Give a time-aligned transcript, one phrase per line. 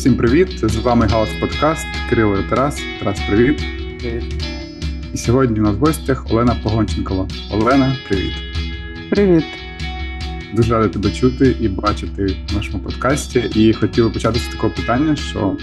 [0.00, 0.48] Всім привіт!
[0.62, 2.82] З вами Галас Подкаст, Кирило і Тарас.
[2.98, 3.62] Тарас, привіт.
[4.00, 4.44] Привіт.
[5.14, 7.28] І сьогодні у нас в гостях Олена Погонченкова.
[7.52, 8.32] Олена, привіт.
[9.10, 9.44] Привіт.
[10.54, 13.38] Дуже радий тебе чути і бачити в нашому подкасті.
[13.54, 15.56] І хотіли почати з такого питання, що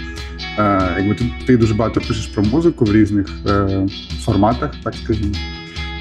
[0.58, 3.86] е, якби ти, ти дуже багато пишеш про музику в різних е,
[4.24, 5.34] форматах, так скажімо.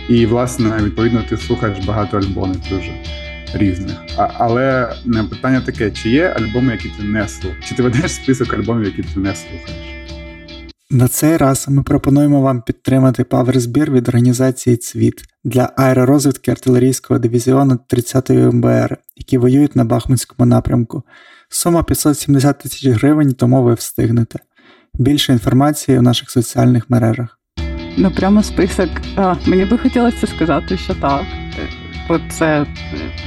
[0.09, 2.91] І, власне, відповідно, ти слухаєш багато альбомів дуже
[3.57, 3.95] різних.
[4.17, 4.93] А, Але
[5.29, 7.70] питання таке: чи є альбоми, які ти не слухаєш?
[7.70, 9.98] Чи ти ведеш список альбомів, які ти не слухаєш?
[10.89, 17.79] На цей раз ми пропонуємо вам підтримати паверзбір від організації Цвіт для аеророзвідки артилерійського дивізіону
[17.89, 21.03] 30-ї МБР, які воюють на Бахмутському напрямку.
[21.49, 24.39] Сума 570 тисяч гривень, тому ви встигнете.
[24.93, 27.39] Більше інформації у наших соціальних мережах.
[27.98, 28.89] Ну, прямо список.
[29.15, 31.46] А, Мені би хотілося сказати, що так.
[32.07, 32.66] Бо це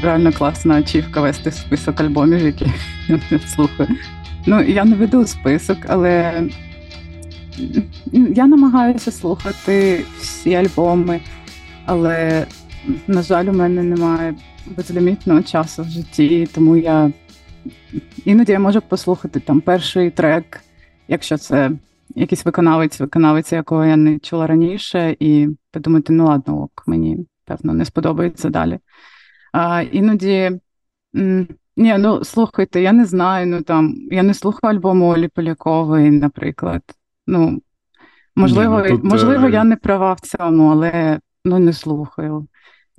[0.03, 2.67] реально класна ачівка вести список альбомів, які
[3.09, 3.89] я не слухаю.
[4.47, 6.43] Ну, я не веду список, але
[8.13, 11.21] я намагаюся слухати всі альбоми,
[11.87, 12.47] але,
[13.07, 14.35] на жаль, у мене немає
[14.77, 17.13] безлімітного часу в житті, тому я
[18.25, 20.61] іноді я можу послухати там перший трек,
[21.09, 21.71] якщо це
[22.15, 27.75] якийсь виконавець, виконавець, якого я не чула раніше, і подумати, ну ладно, ок, мені певно
[27.75, 28.79] не сподобається далі.
[29.53, 30.61] А Іноді.
[31.77, 33.47] Ні, ну слухайте, я не знаю.
[33.47, 36.83] Ну там я не слухаю альбому Олі Полякової, наприклад.
[37.27, 37.63] Ну,
[38.37, 39.51] можливо, Ні, ну, тут, можливо, е...
[39.51, 42.49] я не права в цьому, але ну не слухаю.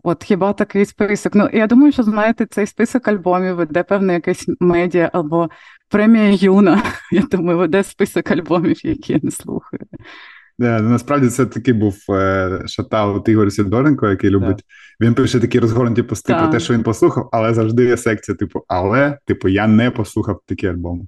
[0.03, 1.35] От хіба такий список?
[1.35, 5.49] Ну, я думаю, що знаєте, цей список альбомів веде певне якесь медіа або
[5.89, 6.83] премія Юна.
[7.11, 9.83] Я думаю, веде список альбомів, які я не слухаю.
[10.61, 14.57] Yeah, ну, насправді це такий був е, шатаут Ігор Сідоренко, який любить.
[14.57, 15.05] Yeah.
[15.05, 16.39] Він пише такі розгорнуті пости yeah.
[16.39, 20.39] про те, що він послухав, але завжди є секція, типу, але, типу, я не послухав
[20.45, 21.03] такі альбоми.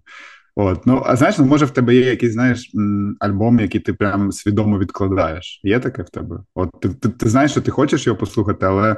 [0.56, 2.72] От, ну, а знаєш, ну, може, в тебе є якийсь, знаєш,
[3.20, 5.62] альбом, який ти прям свідомо відкладаєш.
[5.64, 6.40] Є таке в тебе?
[6.56, 8.96] От ти, ти, ти знаєш, що ти хочеш його послухати, але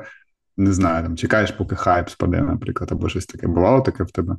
[0.57, 3.47] не знаю, там чекаєш, поки хайп спаде, наприклад, або щось таке.
[3.47, 4.35] Бувало таке в тебе?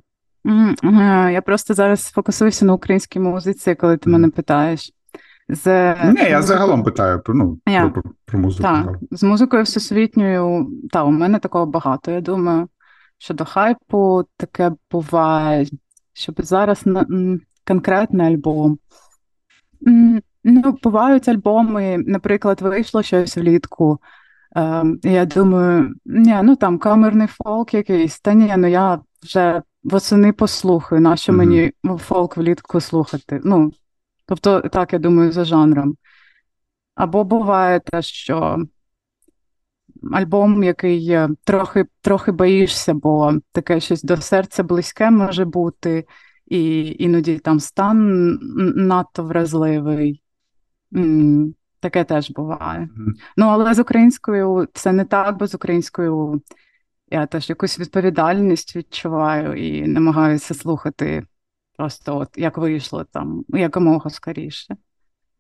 [1.33, 4.93] Я просто зараз фокусуюся на українській музиці, коли ти мене питаєш.
[5.49, 7.91] З Ні, я загалом питаю про ну, yeah.
[7.91, 8.63] про, про, про музику.
[8.63, 12.11] Так, З музикою всесвітньою, та, у мене такого багато.
[12.11, 12.69] Я думаю,
[13.19, 15.67] щодо хайпу таке буває
[16.17, 17.07] щоб зараз на
[17.67, 18.79] конкретний альбом.
[20.45, 23.99] Ну, бувають альбоми, наприклад, вийшло щось влітку.
[24.57, 30.33] Е, Я думаю, ні, ну там камерний фолк якийсь, та ні, ну я вже восени
[30.33, 31.37] послухаю, нащо mm-hmm.
[31.37, 33.41] мені фолк влітку слухати.
[33.45, 33.73] Ну,
[34.27, 35.97] Тобто, так, я думаю, за жанром.
[36.95, 38.67] Або буває те, що
[40.13, 46.05] альбом, який е, трохи трохи боїшся, бо таке щось до серця близьке може бути,
[46.47, 48.39] і іноді там стан
[48.77, 50.23] надто вразливий.
[51.81, 52.89] Таке теж буває.
[53.37, 56.43] Ну, але з українською це не так, бо з українською
[57.11, 61.27] я теж якусь відповідальність відчуваю і намагаюся слухати
[61.79, 64.77] просто от як вийшло там якомога скоріше.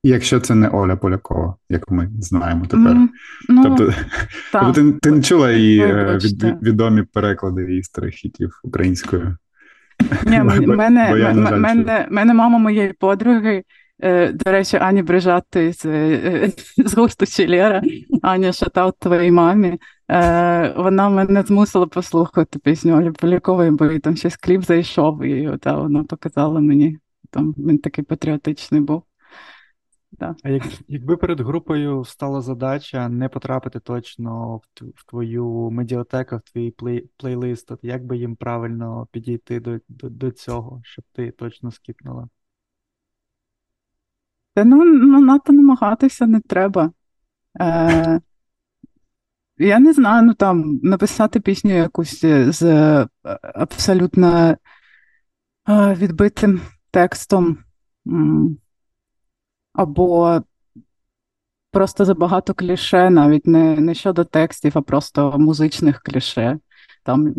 [0.02, 2.92] Якщо це не Оля Полякова, як ми знаємо тепер.
[2.92, 3.06] Mm,
[3.48, 3.94] ну, тобто,
[4.52, 9.36] тобто ти, ти не чула її е, від, відомі переклади її старих хітів українською.
[10.26, 11.14] Ні, мене,
[11.56, 13.62] мене, мене мама моєї подруги,
[14.02, 16.52] е, до речі, Ані Брижати з, е,
[16.86, 17.82] з гурту Челера,
[18.22, 19.78] Аня шатав твоїй мамі.
[20.76, 26.04] Вона мене змусила послухати пісню Олі Полякової, бо там щось кліп зайшов, і та, вона
[26.04, 26.98] показала мені.
[27.30, 29.02] Там він такий патріотичний був.
[30.12, 30.36] Да.
[30.42, 36.40] А як, якби перед групою стала задача не потрапити точно в, в твою медіатеку, в
[36.40, 41.30] твій плей, плейлист, то як би їм правильно підійти до, до, до цього, щоб ти
[41.30, 42.28] точно скіпнула?
[44.54, 46.92] Та ну, ну надто намагатися не треба.
[47.60, 48.20] Е,
[49.58, 53.08] Я не знаю, ну там написати пісню якусь з е,
[53.42, 54.56] абсолютно
[55.68, 56.60] е, відбитим
[56.90, 57.58] текстом
[59.72, 60.40] або
[61.70, 66.58] просто забагато кліше, навіть не не щодо текстів, а просто музичних кліше.
[67.02, 67.34] Там,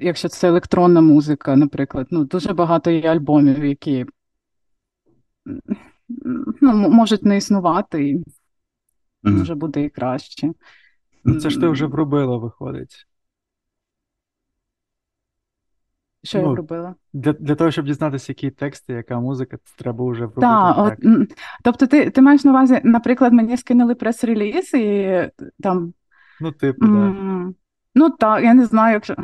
[0.00, 4.06] Якщо це електронна музика, наприклад, ну дуже багато є альбомів, які
[6.60, 8.24] ну, можуть не існувати, і
[9.22, 10.52] може буде і краще.
[11.24, 13.06] Ну, це ж ти вже вробила, виходить.
[16.22, 16.94] Що ну, я робила?
[17.12, 20.40] Для для того, щоб дізнатися, які тексти, яка музика, це треба вже вробити.
[20.40, 20.94] Так, от,
[21.64, 25.30] Тобто, ти ти маєш на увазі, наприклад, мені скинули прес-реліз і
[25.62, 25.92] там.
[26.40, 26.90] Ну, типу, так.
[26.90, 27.52] да.
[27.94, 29.16] Ну, так, я не знаю, якщо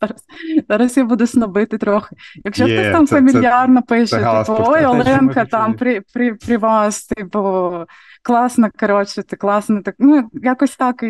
[0.00, 0.24] Зараз
[0.68, 2.16] зараз я буду снобити трохи.
[2.44, 6.34] Якщо yeah, хтось там це, фамільярно це, пише, це типу, ой, Оленка, там при при,
[6.34, 7.72] при вас, типу,
[8.22, 11.04] класно, коротше, ти класно, так ну якось так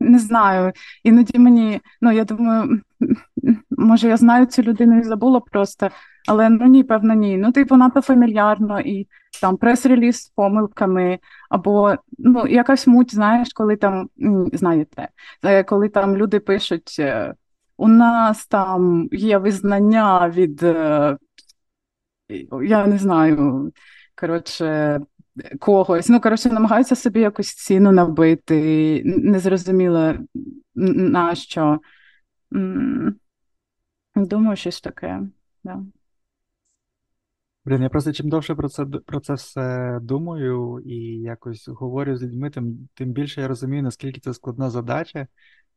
[0.00, 0.72] не знаю.
[1.04, 2.80] Іноді мені, ну я думаю,
[3.70, 5.90] може я знаю цю людину і забула просто,
[6.28, 7.36] але ну ні, певно, ні.
[7.36, 9.08] Ну, типу, надто фамільярно і
[9.40, 11.18] там прес-реліз з помилками,
[11.50, 14.08] або ну, якась муть, знаєш, коли там
[14.52, 15.08] знаєте,
[15.44, 16.96] е, коли там люди пишуть.
[17.80, 21.18] У нас там є визнання від, е,
[22.62, 23.72] я не знаю,
[24.14, 25.00] коротше,
[25.60, 26.08] когось.
[26.08, 30.14] Ну, коротше, намагаються собі якусь ціну набити, незрозуміло
[30.74, 31.80] на що.
[34.14, 35.20] Думаю, щось таке.
[35.64, 35.82] Да.
[37.64, 42.22] Блін, я просто чим довше про це про це все думаю і якось говорю з
[42.22, 45.26] людьми, тим тим більше я розумію, наскільки це складна задача,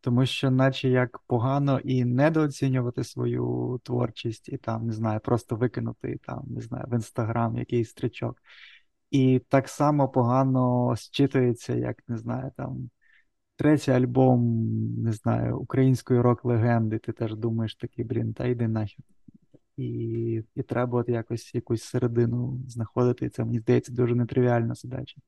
[0.01, 6.19] тому що, наче як погано і недооцінювати свою творчість, і там, не знаю, просто викинути
[6.25, 8.37] там, не знаю, в інстаграм якийсь стрічок.
[9.11, 12.89] І так само погано зчитується, як не знаю, там
[13.55, 14.41] третій альбом,
[14.97, 16.99] не знаю, української рок-легенди.
[16.99, 19.05] Ти теж думаєш такий, блін, та йди нахід.
[19.77, 23.29] І і треба от якось якусь середину знаходити.
[23.29, 25.21] Це мені здається дуже нетривіальна задача.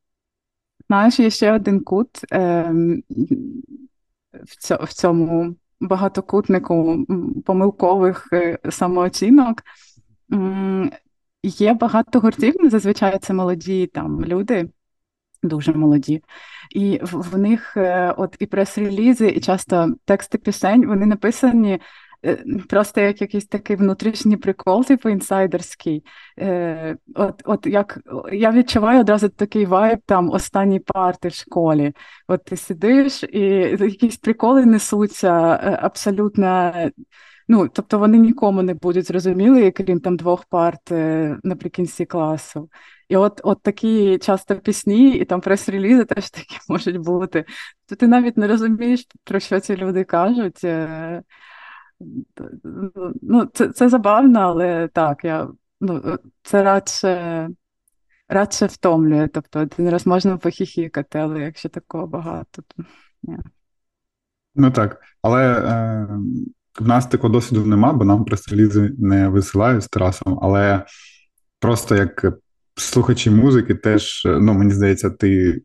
[0.88, 2.74] Знаєш, є ще один кут е,
[4.82, 7.06] в цьому багатокутнику
[7.46, 9.64] помилкових е, самооцінок.
[11.44, 14.70] Є багато гуртів, зазвичай це молоді там люди,
[15.44, 16.24] дуже молоді,
[16.72, 21.80] і в, них е, от і прес-релізи, і часто тексти пісень вони написані.
[22.26, 26.04] Е, просто як якийсь такий внутрішній прикол, типу інсайдерський.
[26.40, 28.00] Е, От от як
[28.32, 31.94] я відчуваю одразу такий вайб там останні парти в школі.
[32.28, 33.40] От ти сидиш і
[33.80, 36.74] якісь приколи несуться е, абсолютно
[37.48, 42.70] Ну, тобто вони нікому не будуть зрозуміли, крім там двох парт е, наприкінці класу.
[43.10, 47.46] І от от такі часто пісні, і там прес-релізи теж такі можуть бути.
[47.90, 50.64] То ти навіть не розумієш, про що ці люди кажуть.
[53.22, 55.48] Ну, Це це забавно, але так, я,
[55.82, 57.50] ну, це радше
[58.28, 59.28] радше втомлює.
[59.28, 62.84] Тобто один раз можна похіхікати, але якщо такого багато, то
[63.24, 63.38] ні.
[64.56, 65.60] Ну так, але.
[65.60, 66.08] Е...
[66.80, 70.86] В нас такого досвіду нема, бо нам прес-релізи не висилають з Тарасом, але
[71.60, 72.26] просто як
[72.76, 75.62] слухачі музики, теж, ну мені здається, ти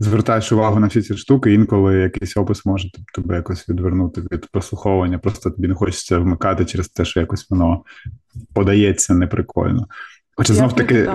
[0.00, 5.18] звертаєш увагу на всі ці штуки, інколи якийсь опис може тебе якось відвернути від прослуховування.
[5.18, 7.84] Просто тобі не хочеться вмикати через те, що якось воно
[8.54, 9.86] подається неприкольно.
[10.36, 11.10] Хоча знов таки.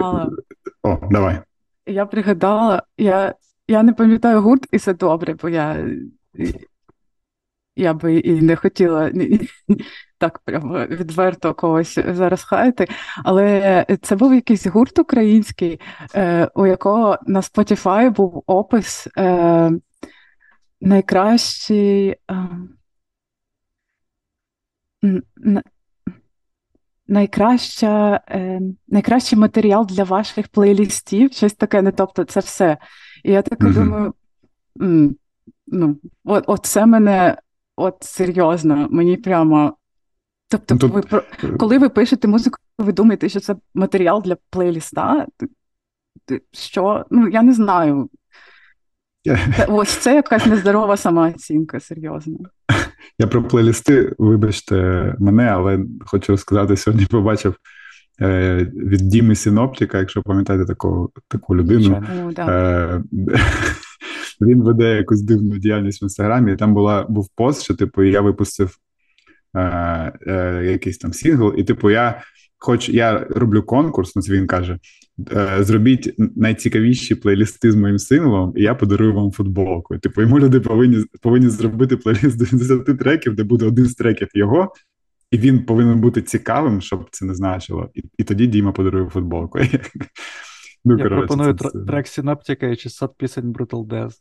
[0.83, 1.41] О, давай.
[1.85, 3.35] Я пригадала, я
[3.67, 5.89] я не пам'ятаю гурт, і це добре, бо я
[7.75, 9.11] я би і не хотіла
[10.23, 12.87] так прямо відверто когось зараз хаяти,
[13.23, 15.79] але це був якийсь гурт український,
[16.15, 19.71] е, у якого на Spotify був опис е,
[20.81, 22.15] найкращий.
[25.03, 25.21] Е,
[27.07, 32.77] найкраща, е, найкращий матеріал для ваших плейлістів, щось таке, не тобто це все.
[33.23, 33.73] І я так mm-hmm.
[33.73, 34.13] думаю,
[34.81, 35.15] м,
[35.67, 37.37] ну, от, от це мене
[37.75, 39.77] от серйозно, мені прямо.
[40.57, 41.11] Тобто, Тут...
[41.11, 41.21] ви
[41.57, 45.27] коли ви пишете музику, ви думаєте, що це матеріал для плейліста?
[46.51, 47.05] Що?
[47.11, 48.09] Ну, я не знаю.
[49.25, 52.37] Це, ось це якась нездорова самооцінка, серйозно.
[53.19, 54.75] Я про плейлісти, вибачте
[55.19, 57.55] мене, але хочу розказати, сьогодні побачив
[58.21, 62.03] е, від Діми Синоптика, якщо пам'ятаєте таку таку людину.
[62.27, 62.47] О, да.
[62.47, 63.03] е,
[64.41, 66.53] він веде якусь дивну діяльність в інстаграмі.
[66.53, 68.77] і Там була був пост, що типу я випустив
[69.55, 72.21] е, е, якийсь там сингл, і типу, я
[72.57, 74.79] хоч я роблю конкурс, ну це він каже:
[75.31, 79.97] е, зробіть найцікавіші плейлісти з моїм синглом, і я подарую вам футболку.
[79.97, 84.27] Типу, йому люди повинні повинні зробити плейліст до 10 треків, де буде один з треків
[84.33, 84.73] його.
[85.31, 87.89] І він повинен бути цікавим, щоб це не значило.
[87.93, 89.59] І і тоді Діма подарує футболку.
[90.85, 91.69] Ну, Я коротше, пропоную це...
[91.87, 94.13] трек Синоптика і 600 пісень Brutal Death.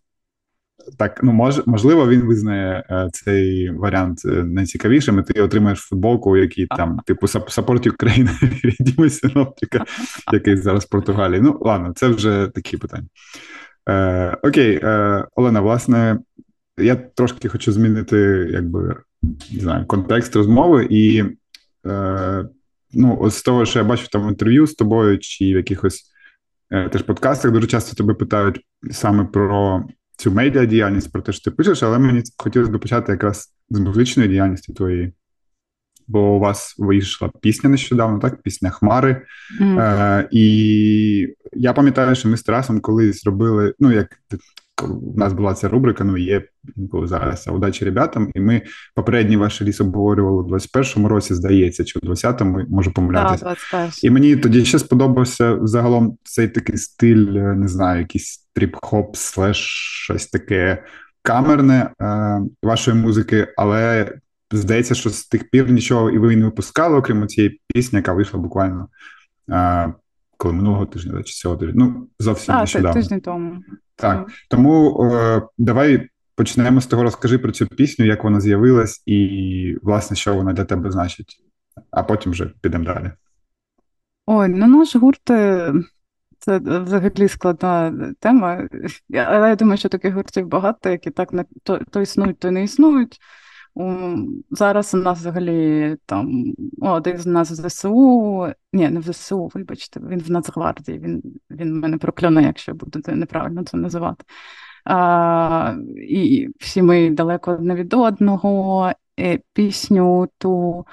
[0.98, 6.36] Так, ну мож, можливо, він визнає е, цей варіант е, найцікавішим, і ти отримаєш футболку,
[6.36, 8.28] який там, типу, Support Ukraine
[9.02, 9.84] від Синоптика,
[10.32, 11.40] який зараз в Португалії.
[11.40, 13.06] Ну, ладно, це вже такі питання.
[13.88, 16.18] Е, Окей, е, Олена, власне,
[16.78, 18.96] я трошки хочу змінити, якби
[19.52, 21.24] не знаю, контекст розмови, і
[21.86, 22.44] е,
[22.92, 26.04] ну, от з того, що я бачив там інтерв'ю з тобою, чи в якихось
[26.70, 28.60] е, теж подкастах, дуже часто тебе питають
[28.90, 29.84] саме про
[30.22, 33.78] цю медіа діяльність, про те, що ти пишеш, але мені хотілося б почати якраз з
[33.80, 35.12] музичної діяльності твоєї.
[36.08, 38.42] бо у вас вийшла пісня нещодавно, так?
[38.42, 39.22] Пісня Хмари.
[39.60, 39.80] Mm.
[39.80, 44.08] Е, І я пам'ятаю, що ми з Тарасом колись робили, ну, як
[44.82, 46.42] у нас була ця рубрика, ну є
[46.76, 48.62] інколи зараз удачі ребятам, і ми
[48.94, 53.56] попередній ваш ліс обговорювали у 21-му році, здається, чи у 20-му, можу помилятися.
[53.72, 59.10] Да, і мені тоді ще сподобався загалом цей такий стиль, е, не знаю, якийсь тріп-хоп,
[59.14, 59.58] слеш,
[60.04, 60.84] щось таке
[61.22, 64.12] камерне е, вашої музики, але
[64.52, 68.40] здається, що з тих пір нічого і ви не випускали, окрім цієї пісні, яка вийшла
[68.40, 68.88] буквально.
[69.50, 69.92] Е,
[70.42, 73.00] коли минулого тижня чи цього тижня, ну зовсім а, нещодавно.
[73.00, 73.62] тиждень тому.
[73.96, 79.76] Так, тому е, давай почнемо з того, розкажи про цю пісню, як вона з'явилась, і,
[79.82, 81.36] власне, що вона для тебе значить,
[81.90, 83.10] а потім вже підемо далі.
[84.26, 85.72] Ой, ну наш гурт е,
[86.38, 88.68] це взагалі складна тема.
[89.14, 92.64] Але я думаю, що таких гуртів багато, які так не то, то існують, то не
[92.64, 93.18] існують.
[94.50, 100.00] Зараз у нас взагалі там один з нас в ЗСУ, ні, не в ЗСУ, вибачте,
[100.00, 104.24] він в Нацгвардії, він він мене прокляне, якщо буду неправильно це називати.
[104.84, 108.92] А, І всі ми далеко одне від одного.
[109.16, 110.86] І пісню ту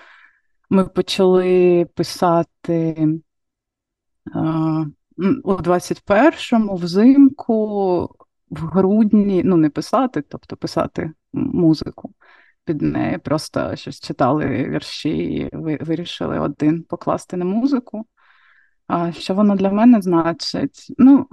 [0.69, 3.07] ми почали писати
[4.33, 4.85] а,
[5.43, 7.55] у 21-му взимку,
[8.49, 12.13] в грудні, ну, не писати, тобто писати музику
[12.69, 18.05] під неї, просто щось читали вірші і вирішили один покласти на музику.
[18.87, 20.93] А що воно для мене значить?
[20.97, 21.27] Ну,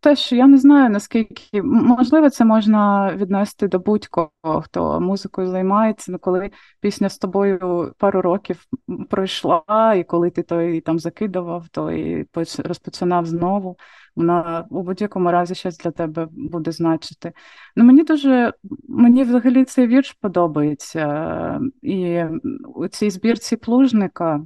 [0.00, 4.30] те, що я не знаю, наскільки можливо, це можна віднести до будь-кого,
[4.62, 6.50] хто музикою займається, ну, коли
[6.80, 8.64] пісня з тобою пару років
[9.10, 12.26] пройшла, і коли ти той там закидував, то і
[12.58, 13.76] розпочинав знову,
[14.16, 17.32] вона у будь-якому разі щось для тебе буде значити.
[17.76, 18.52] Ну, Мені дуже
[18.88, 21.60] мені взагалі цей вірш подобається.
[21.82, 22.22] І
[22.74, 24.40] у цій збірці плужника,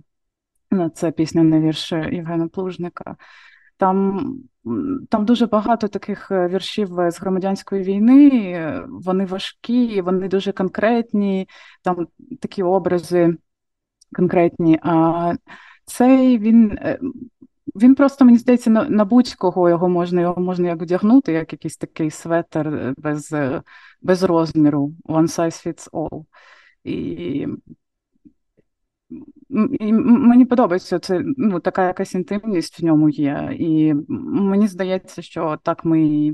[0.71, 3.17] ну, це пісня на вірш Євгена Плужника.
[3.77, 4.21] Там
[5.11, 11.49] там дуже багато таких е, віршів з громадянської війни, вони важкі, вони дуже конкретні,
[11.83, 12.09] там
[12.41, 13.37] такі образи
[14.17, 14.79] конкретні.
[14.83, 15.35] А
[15.85, 16.99] цей він е,
[17.77, 22.11] він просто, мені здається, на, будь-кого його можна його можна як вдягнути, як якийсь такий
[22.11, 23.35] светер е, без
[24.03, 26.25] без розміру, one size fits all.
[26.85, 27.47] І
[29.53, 33.57] Мені подобається це ну, така якась інтимність в ньому є.
[33.59, 36.33] І мені здається, що так ми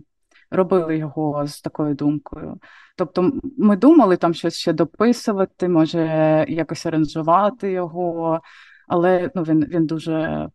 [0.51, 2.59] робили його з такою думкою.
[2.97, 6.07] Тобто, ми думали там щось ще дописувати, може
[6.49, 8.41] якось аранжувати його,
[8.89, 10.49] але ну, він він дуже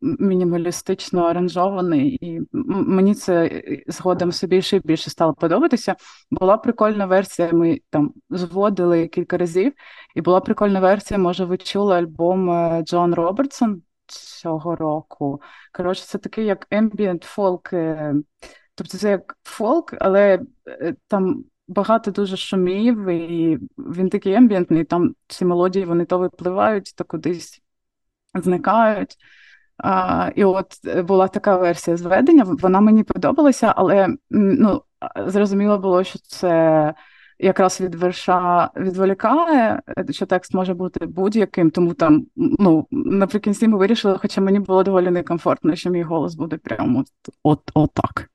[0.00, 5.96] мінімалістично аранжований, і мені це згодом все більше і більше стало подобатися.
[6.30, 7.52] Була прикольна версія.
[7.52, 9.72] Ми там зводили кілька разів,
[10.14, 11.18] і була прикольна версія.
[11.18, 15.40] Може, ви чули альбом е, Джон Робертсон цього року.
[15.72, 18.14] Коротше, це такий як ембієнт фолк, е,
[18.74, 21.44] тобто це як фолк, але е, там.
[21.68, 27.62] Багато дуже шумів, і він такий ембієнтний, там ці мелодії вони то випливають, то кудись
[28.34, 29.16] зникають.
[29.82, 34.82] А, І от е, була така версія зведення, вона мені подобалася, але ну,
[35.26, 36.94] зрозуміло було, що це
[37.38, 43.78] якраз від верша відволікає, е, що текст може бути будь-яким, тому там ну, наприкінці ми
[43.78, 47.04] вирішили, хоча мені було доволі некомфортно, що мій голос буде прямо
[47.42, 48.26] от, от, от.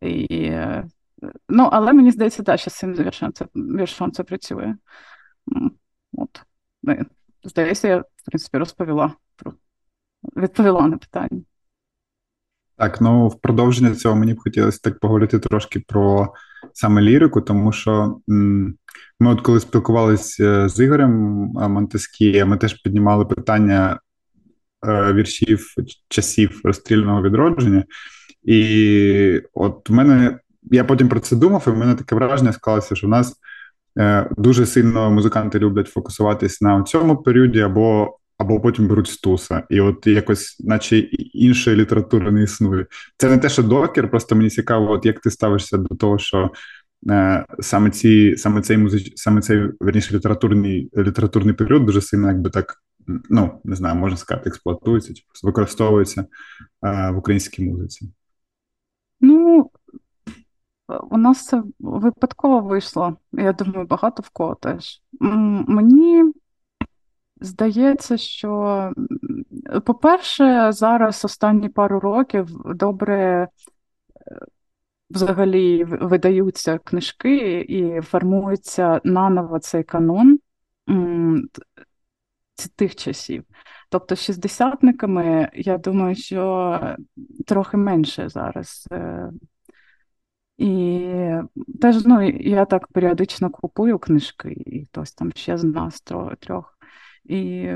[0.00, 0.84] І, е,
[1.48, 4.74] ну, Але мені здається, да, що з цим віршом це, віршом це працює.
[6.12, 6.42] От.
[7.44, 9.52] Здається, я, в принципі, розповіла про
[10.36, 11.42] відповіла на питання.
[12.76, 16.32] Так, ну в продовження цього мені б хотілося так поговорити трошки про
[16.72, 18.74] саме лірику, тому що м-
[19.20, 21.12] ми, от коли спілкувалися е, з Ігорем
[21.54, 24.00] Монтескі, ми теж піднімали питання
[24.86, 25.74] е, віршів
[26.08, 27.84] часів розстрільного відродження.
[28.42, 32.94] І от в мене я потім про це думав, і в мене таке враження склалося,
[32.94, 33.34] що в нас
[33.98, 39.80] е, дуже сильно музиканти люблять фокусуватись на цьому періоді або або потім беруть стуса, і
[39.80, 42.86] от якось, наче іншої літератури не існує.
[43.16, 46.50] Це не те, що докер, просто мені цікаво, от як ти ставишся до того, що
[47.10, 52.50] е, саме ці, саме цей музич, саме цей верніше літературний літературний період дуже сильно, якби
[52.50, 52.82] так,
[53.30, 56.24] ну не знаю, можна сказати, експлуатується чи використовується
[56.84, 58.10] е, в українській музиці.
[59.20, 59.70] Ну.
[61.10, 63.16] У нас це випадково вийшло.
[63.32, 65.02] Я думаю, багато в кого теж.
[65.20, 66.32] Мені
[67.42, 68.92] Здається, що,
[69.84, 73.48] по-перше, зараз останні пару років добре е,
[75.10, 80.38] взагалі видаються книжки і формується наново цей канон
[82.68, 83.44] тих часів.
[83.90, 86.96] Тобто, шістдесятниками, я думаю, що
[87.46, 88.88] трохи менше зараз.
[88.92, 89.30] Е,
[90.58, 91.10] і
[91.80, 96.00] теж ну, я так періодично купую книжки, і хтось там ще з нас
[96.40, 96.78] трьох.
[97.24, 97.68] І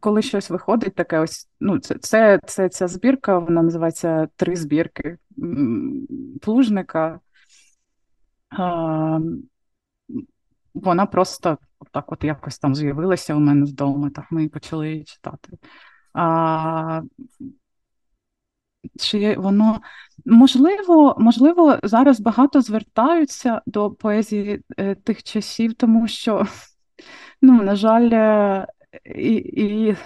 [0.00, 5.18] коли щось виходить, таке ось ну, це, це, це ця збірка, вона називається Три збірки
[6.42, 7.20] плужника.
[8.50, 9.20] А,
[10.74, 11.58] Вона просто
[11.92, 15.52] так от якось там з'явилася у мене вдома, так ми почали її читати.
[16.12, 17.02] А,
[18.98, 19.80] чи воно
[20.24, 26.46] можливо, можливо, зараз багато звертаються до поезії е, тих часів, тому що,
[27.46, 28.66] ну, на жаль, е,
[29.04, 29.96] і і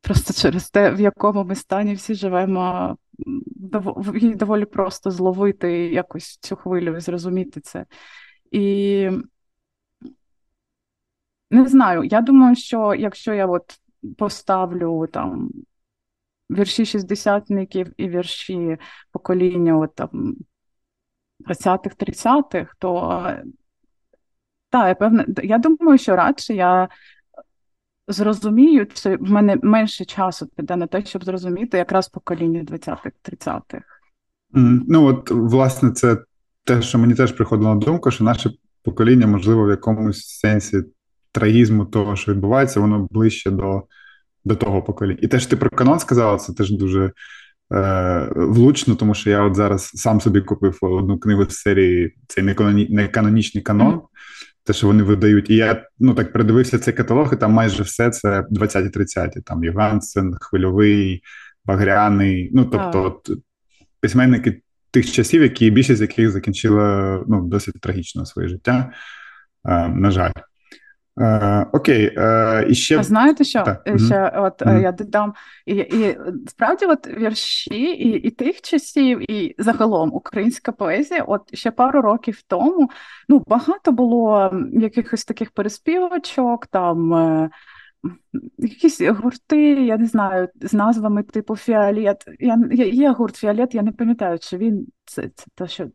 [0.00, 2.96] просто через те, в якому ми стані всі живемо,
[4.14, 7.86] їй доволі просто зловити якось цю хвилю і зрозуміти це.
[8.50, 9.10] І
[11.50, 13.80] не знаю, я думаю, що якщо я от
[14.18, 15.50] поставлю там
[16.50, 18.78] вірші шістдесятників і вірші
[19.10, 20.36] покоління от, там
[21.40, 23.22] 20-х, 30-х, то
[24.72, 26.88] так, я певне, я думаю, що радше я
[28.08, 33.84] зрозумію, це в мене менше часу піде на те, щоб зрозуміти якраз покоління 20-х, 30-х.
[34.54, 36.18] Mm, ну, от, власне, це
[36.64, 38.50] те, що мені теж приходило на думку, що наше
[38.82, 40.82] покоління, можливо, в якомусь сенсі
[41.32, 43.82] трагізму того, що відбувається, воно ближче до
[44.44, 45.18] до того покоління.
[45.22, 47.12] І те, що ти про канон сказала, це теж дуже
[47.72, 52.44] е, влучно, тому що я от зараз сам собі купив одну книгу з серії цей
[52.88, 53.94] неканонічний канон.
[53.94, 54.06] Mm-hmm
[54.64, 55.50] те, що вони видають.
[55.50, 59.42] І я ну так передивився цей каталог, і там майже все це 20-30.
[59.44, 61.22] Там Євгансен, Хвильовий,
[61.64, 62.50] Багряний.
[62.54, 63.38] Ну тобто, от,
[64.00, 68.92] письменники тих часів, які більшість з яких закінчила ну, досить трагічно своє життя.
[69.64, 70.32] Е, на жаль.
[71.20, 73.82] Е, Окей, е, і ще знаєте, що так.
[73.86, 74.44] Е, ще mm-hmm.
[74.44, 74.82] от mm-hmm.
[74.82, 75.34] я додам
[75.66, 81.70] і і справді, от вірші і і тих часів, і загалом українська поезія, от ще
[81.70, 82.90] пару років тому
[83.28, 87.50] ну багато було якихось таких переспівочок, там
[88.58, 92.24] якісь гурти, я не знаю, з назвами типу Фіолет.
[92.40, 95.88] Я, Є гурт Фіолет, я не пам'ятаю, чи він це це, то, що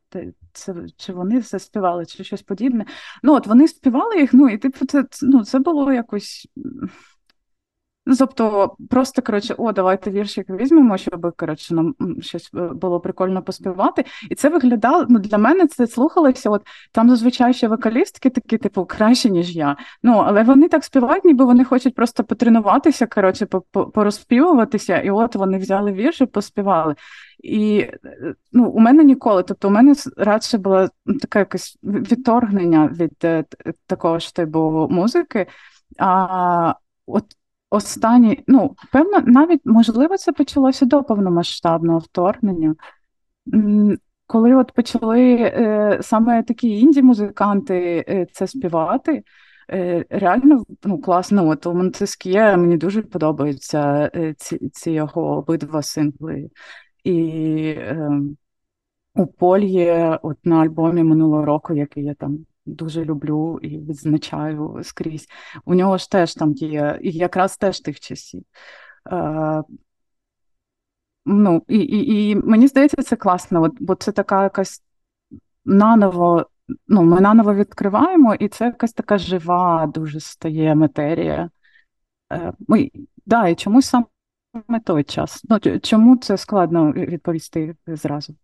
[0.54, 2.86] це, чи вони все співали, чи щось подібне.
[3.24, 6.48] Ну, от вони співали їх, ну, і типу, це ну, це було якось.
[8.10, 13.42] Ну, тобто, просто коротше, о, давайте віршик візьмемо, щоб коротше, нам щось е, було прикольно
[13.42, 14.06] поспівати.
[14.30, 16.50] І це виглядало ну, для мене це слухалося.
[16.50, 19.78] От там зазвичай ще вокалістки такі, типу, краще, ніж я.
[20.04, 25.58] Ну, але вони так співають, ніби вони хочуть просто потренуватися, коротше, порозпівуватися, і от вони
[25.58, 26.96] взяли вірш і поспівали.
[27.40, 30.88] І е, ну, у мене ніколи, тобто у мене радше було
[31.22, 33.46] таке якесь відторгнення від е,
[33.88, 35.48] такого ж типу музики.
[35.98, 36.74] А
[37.08, 37.26] от
[37.70, 42.76] останні, ну, певно, навіть можливо, це почалося до повномасштабного вторгнення.
[44.28, 49.24] Коли от почали е, саме такі інді-музиканти е, це співати,
[49.72, 51.48] е, реально ну, класно.
[51.48, 56.50] От у Монтескє мені дуже подобаються е, ці ці його обидва сингли.
[57.04, 57.20] І
[57.78, 58.10] е,
[59.16, 65.28] у Полі, от на альбомі минулого року, який я там дуже люблю і відзначаю скрізь.
[65.66, 68.44] У нього ж теж там є, і якраз теж тих часів.
[69.12, 69.64] Е,
[71.30, 74.84] Ну, і, і, і мені здається, це класно, бо це така якась
[75.66, 76.50] наново,
[76.88, 81.50] ну, ми наново відкриваємо, і це якась така жива, дуже стає матерія.
[82.34, 82.92] Е, ми,
[83.26, 85.46] да, І чомусь саме той час.
[85.50, 88.36] Ну, Чому це складно відповісти зразу?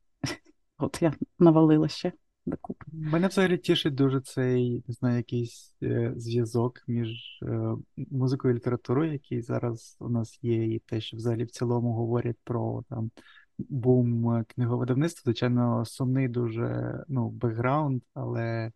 [0.77, 2.11] От я навалила ще
[2.45, 2.85] докупи.
[2.93, 7.75] Мене взагалі тішить дуже цей не знаю, якийсь е, зв'язок між е,
[8.11, 12.37] музикою і літературою, який зараз у нас є, і те, що взагалі в цілому говорять
[12.43, 13.11] про там
[13.57, 15.21] бум книговидавництва.
[15.23, 18.71] Звичайно, сумний дуже ну, бекграунд, але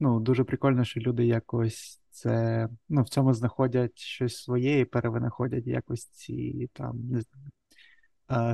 [0.00, 5.66] ну, дуже прикольно, що люди якось це ну, в цьому знаходять щось своє і перевинаходять
[5.66, 7.50] якось ці там не знаю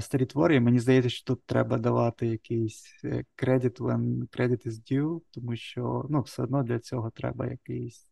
[0.00, 3.04] старі твори, і мені здається, що тут треба давати якийсь
[3.34, 8.06] кредит when credit is due, тому що ну, все одно для цього треба якийсь,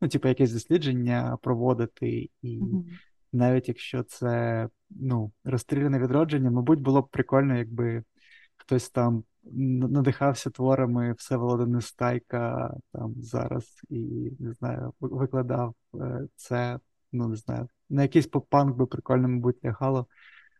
[0.00, 2.84] ну, типу, якесь дослідження проводити, і mm-hmm.
[3.32, 8.04] навіть якщо це ну, розстріляне відродження, мабуть, було б прикольно, якби
[8.56, 16.78] хтось там надихався творами Всеволода Нестайка там зараз і не знаю, викладав е, це,
[17.12, 20.06] ну не знаю, на якийсь поп-панк би прикольно, мабуть, лягало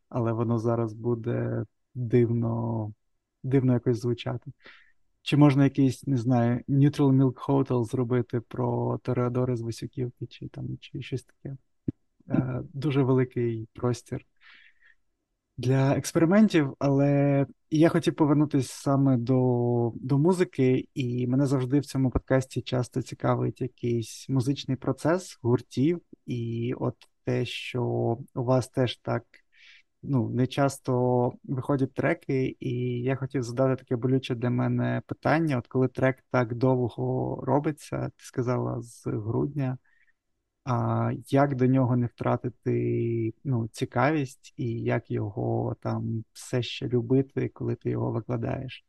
[0.09, 1.65] але воно зараз буде
[1.95, 2.93] дивно
[3.43, 4.53] дивно якось звучати.
[5.23, 10.79] Чи можна якийсь, не знаю, Neutral Milk Hotel зробити про Тореадори з Висюківки, чи там
[10.81, 11.57] чи щось таке.
[12.31, 14.27] Е, Дуже великий простір
[15.59, 22.11] для експериментів, але я хотів повернутися саме до до музики, і мене завжди в цьому
[22.11, 27.83] подкасті часто цікавить якийсь музичний процес гуртів, і от те, що
[28.35, 29.25] у вас теж так
[30.03, 35.67] ну, не часто виходять треки, і я хотів задати таке болюче для мене питання: от
[35.67, 39.79] коли трек так довго робиться, ти сказала з грудня.
[40.65, 47.49] А як до нього не втратити ну, цікавість і як його там все ще любити,
[47.49, 48.85] коли ти його викладаєш?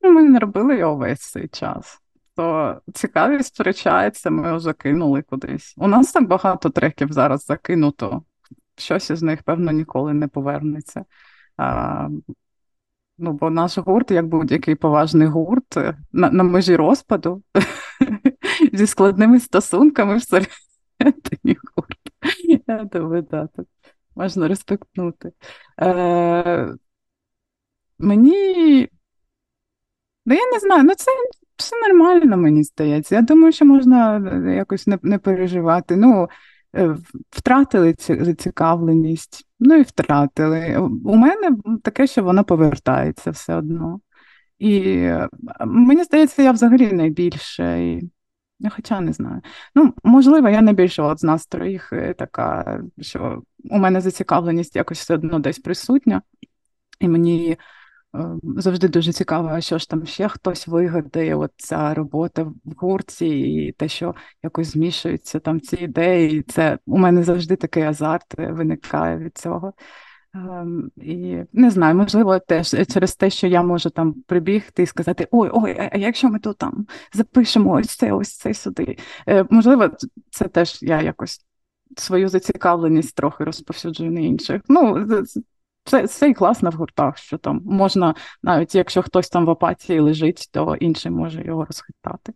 [0.00, 2.00] Ну, Ми не робили його весь цей час.
[2.36, 5.74] То цікавість втрачається, ми його закинули кудись.
[5.76, 8.22] У нас так багато треків зараз закинуто.
[8.76, 11.04] Щось із них, певно, ніколи не повернеться.
[11.56, 12.08] А,
[13.18, 15.76] Ну, бо наш гурт, як будь-який поважний гурт,
[16.12, 17.42] на, на межі розпаду
[18.72, 22.10] зі складними стосунками всередині гурту.
[22.68, 23.66] Я думаю, да, так
[24.16, 25.32] можна респектнути.
[25.80, 26.74] Е,
[27.98, 28.88] Мені.
[30.26, 31.10] Ну, я не знаю, ну це
[31.56, 33.14] все нормально, мені здається.
[33.14, 34.16] Я думаю, що можна
[34.48, 35.96] е, якось не не переживати.
[35.96, 36.28] Ну,
[37.30, 40.78] втратили зацікавленість, ну і втратили.
[41.04, 44.00] У мене таке, що вона повертається все одно.
[44.58, 45.28] І е,
[45.66, 48.00] мені здається, я взагалі найбільше.
[48.70, 49.40] Хоча не знаю.
[49.74, 54.98] Ну, можливо, я найбільше от з нас троїх е, така, що у мене зацікавленість якось
[54.98, 56.22] все одно десь присутня,
[57.00, 57.56] і мені е,
[58.42, 63.72] завжди дуже цікаво, що ж там ще хтось вигадає, от ця робота в гурті, і
[63.72, 66.42] те, що якось змішуються там ці ідеї.
[66.42, 69.72] Це у мене завжди такий азарт виникає від цього.
[70.34, 75.28] Ем, і не знаю, можливо, теж через те, що я можу там прибігти і сказати:
[75.30, 78.96] Ой, ой, а якщо ми тут там запишемо ось це, ось це сюди.
[79.28, 79.90] Е, можливо,
[80.30, 81.40] це теж я якось
[81.96, 84.62] свою зацікавленість трохи розповсюджую на інших.
[84.68, 85.06] Ну,
[85.84, 90.00] це це і класно в гуртах, що там можна, навіть якщо хтось там в апатії
[90.00, 92.32] лежить, то інший може його розхитати.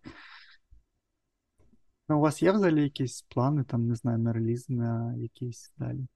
[2.08, 6.06] Ну, У вас є взагалі якісь плани, там, не знаю, на реліз, на якісь далі?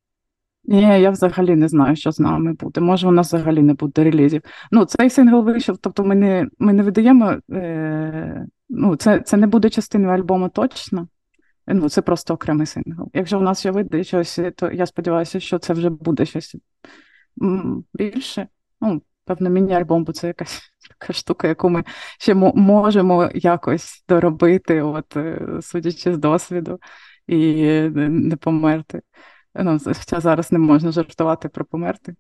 [0.65, 2.81] Ні, я взагалі не знаю, що з нами буде.
[2.81, 4.43] Може, у нас взагалі не буде релізів.
[4.71, 7.39] Ну, цей сингл вийшов, тобто ми не ми не видаємо.
[7.53, 11.09] Е, ну, Це це не буде частиною альбому точно.
[11.67, 13.11] Ну, Це просто окремий сингл.
[13.15, 16.57] Якщо в нас ще вийде щось, то я сподіваюся, що це вже буде щось
[17.95, 18.49] більше.
[18.81, 21.85] Ну, Певно, міні-альбом, бо це якась така штука, яку ми
[22.19, 26.81] ще можемо якось доробити, от, е, судячи з досвіду,
[27.27, 29.03] і не померти.
[29.55, 32.15] Ну, Хоча зараз не можна жартувати про померти.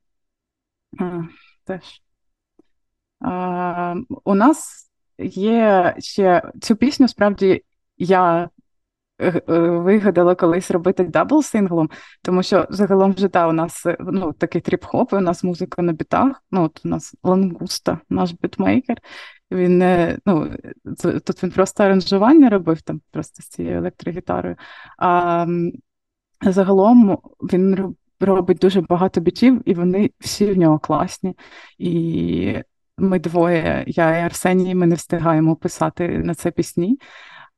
[0.98, 1.22] А,
[1.64, 2.02] теж.
[3.20, 3.94] А,
[4.24, 7.64] У нас є ще цю пісню, справді,
[7.98, 8.50] я
[9.46, 11.90] вигадала колись робити double синглом,
[12.22, 16.42] тому що загалом вже та, у нас ну, такий тріп-хоп, у нас музика на бітах.
[16.50, 18.96] Ну, от У нас лангуста, наш бітмейкер.
[19.50, 19.78] Він
[20.26, 20.50] ну,
[21.24, 24.56] Тут він просто аранжування робив там просто з цією електрогітарою.
[24.98, 25.46] А
[26.42, 27.18] Загалом
[27.52, 31.36] він робить дуже багато бітів, і вони всі в нього класні.
[31.78, 32.54] І
[32.98, 36.98] ми двоє, я і Арсеній, ми не встигаємо писати на це пісні.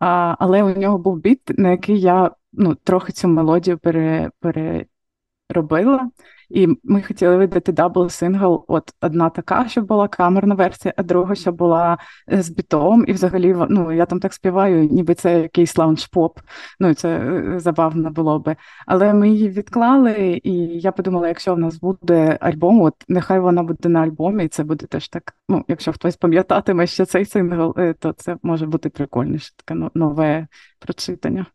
[0.07, 6.11] А, Але у нього був біт, на який я ну, трохи цю мелодію пере, переробила.
[6.51, 8.65] І ми хотіли видати double сингл.
[8.69, 11.99] От одна така, щоб була камерна версія, а друга, що була
[12.33, 13.05] е, з бітом.
[13.09, 16.39] І взагалі ну, я там так співаю, ніби це якийсь лаунж-поп.
[16.81, 18.57] Ну це е, забавно було би.
[18.87, 23.63] Але ми її відклали, і я подумала, якщо в нас буде альбом, от нехай вона
[23.63, 25.35] буде на альбомі, і це буде теж так.
[25.49, 30.47] Ну, якщо хтось пам'ятатиме, що цей сингл, е, то це може бути прикольніше, таке нове
[30.79, 31.47] прочитання.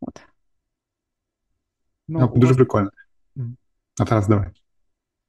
[0.00, 0.20] От.
[2.08, 2.90] Ну, Дуже прикольно.
[4.00, 4.46] А Тарас, давай.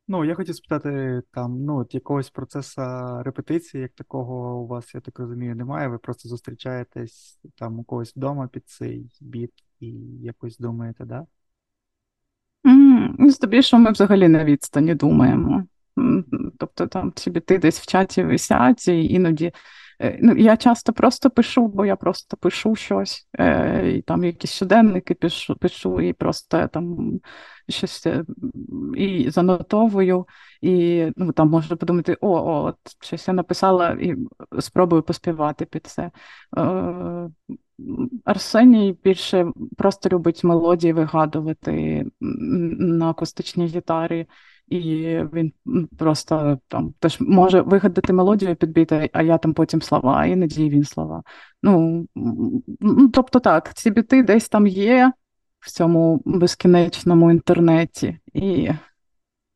[0.07, 2.81] Ну, я хотів спитати, там, ну, от якогось процесу
[3.23, 5.87] репетиції, як такого у вас, я так розумію, немає.
[5.87, 9.87] Ви просто зустрічаєтесь там у когось вдома під цей біт і
[10.21, 11.25] якось думаєте, да?
[12.65, 15.65] Mm, тобі, ми взагалі на відстані думаємо.
[16.57, 19.51] Тобто там ці біти десь в чаті висять, і іноді
[20.21, 25.13] ну, Я часто просто пишу, бо я просто пишу щось, е, і там якісь щоденники
[25.13, 27.11] пишу, пишу і просто там
[27.69, 28.25] щось е,
[28.95, 30.27] і занотовую,
[30.61, 34.15] і ну, там можна подумати, о, о, от щось я написала і
[34.59, 36.11] спробую поспівати під це.
[36.57, 37.29] Е,
[38.25, 44.27] Арсеній більше просто любить мелодії вигадувати на акустичній гітарі.
[44.71, 45.53] І він
[45.97, 50.83] просто там теж може вигадати мелодію підбити, а я там потім слова, а іноді він
[50.83, 51.23] слова.
[51.63, 52.05] Ну,
[53.13, 55.11] тобто так, ці біти десь там є
[55.59, 58.19] в цьому безкінечному інтернеті.
[58.33, 58.69] І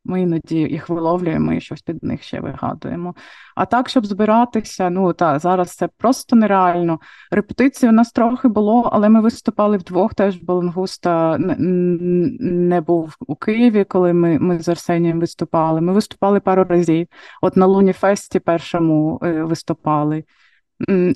[0.06, 3.15] ми іноді їх виловлюємо і щось під них ще вигадуємо.
[3.56, 7.00] А так, щоб збиратися, ну так, зараз це просто нереально.
[7.32, 10.13] Репетиції у нас трохи було, але ми виступали вдвох.
[10.13, 15.82] Теж Балангуста не був у Києві, коли ми ми з Арсенієм виступали.
[15.82, 17.08] Ми виступали пару разів.
[17.41, 20.24] От на Луні Фесті першому е, виступали.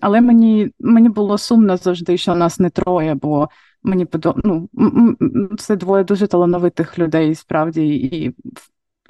[0.01, 3.49] Але мені мені було сумно завжди, що нас не троє, бо
[3.83, 4.35] мені подо...
[4.43, 4.69] ну,
[5.57, 8.35] це двоє дуже талановитих людей, справді, і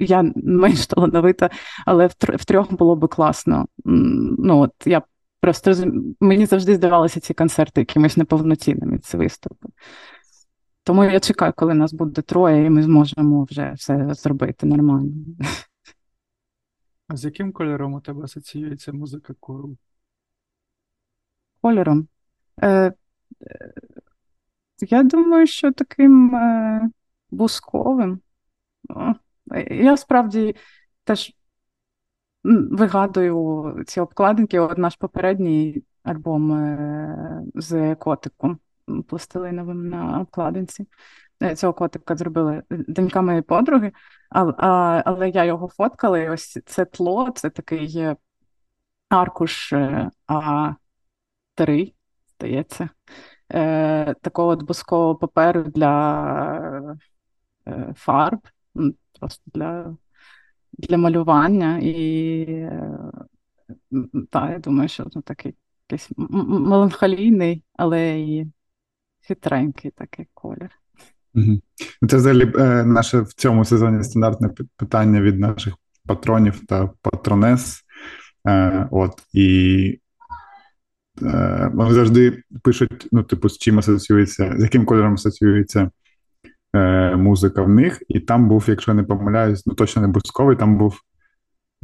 [0.00, 1.50] я менш талановита,
[1.86, 3.66] але в трьох було би класно.
[3.84, 5.02] Ну, от я
[5.40, 5.74] просто
[6.20, 9.68] Мені завжди здавалися ці концерти якимись неповноцінними, ці виступи.
[10.84, 15.12] Тому я чекаю, коли нас буде троє, і ми зможемо вже все зробити нормально.
[17.08, 19.76] А з яким кольором у тебе асоціюється музика кору?
[21.60, 22.08] Кольором?
[22.62, 22.92] Е,
[24.80, 26.90] Я думаю, що таким е,
[27.30, 28.20] бусковим.
[29.70, 30.56] Я справді
[31.04, 31.32] теж
[32.44, 34.60] вигадую ці обкладинки.
[34.60, 38.58] От наш попередній альбом е, з котиком
[39.08, 40.86] пластилиновим на обкладинці.
[41.42, 43.92] Е, цього котика зробили донька моєї подруги,
[44.30, 48.14] але я його фоткала, і ось це тло, це такий
[49.08, 51.94] аркуш е, А3,
[52.36, 52.88] здається,
[54.20, 56.96] такого от бускового паперу для
[57.96, 58.40] фарб
[59.20, 59.96] просто для
[60.72, 61.78] для малювання.
[61.82, 62.70] І
[64.30, 65.54] так, я думаю, що ну, такий
[65.88, 66.10] якийсь
[66.48, 68.46] меланхолійний, але і
[69.20, 70.70] хитренький такий колір.
[71.34, 71.60] Угу.
[72.08, 75.74] Це взагалі е, наше в цьому сезоні стандартне питання від наших
[76.06, 77.82] патронів та патронес.
[78.48, 80.00] Е, от, І
[81.22, 85.90] е, вони завжди пишуть, ну, типу, з чим асоціюється, з яким кольором асоціюється
[86.74, 90.78] е, музика в них, і там був, якщо не помиляюсь, ну точно не бусковий, там
[90.78, 91.00] був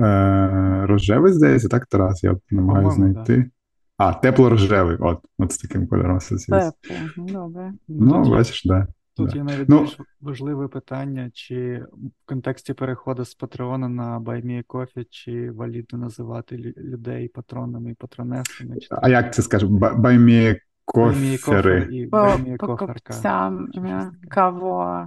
[0.01, 2.25] е, рожевий, здається, так, Тарас?
[2.25, 3.37] Я намагаюся знайти.
[3.37, 3.51] Да.
[3.96, 6.72] А, тепло-рожевий, от, от з таким кольором асоціюється.
[6.81, 7.72] Тепло, ну, добре.
[7.88, 8.88] Ну, тут бачиш, так.
[9.16, 9.37] Тут да.
[9.37, 14.20] є навіть ну, більш важливе питання, чи в контексті переходу з Патреона на
[14.68, 18.77] Coffee, чи валідно називати людей патронами і патронесами.
[18.81, 19.68] Чи а як це скажеш?
[19.96, 21.88] Баймі кофери.
[21.92, 22.07] І
[22.59, 23.68] покупцям
[24.29, 25.07] каво,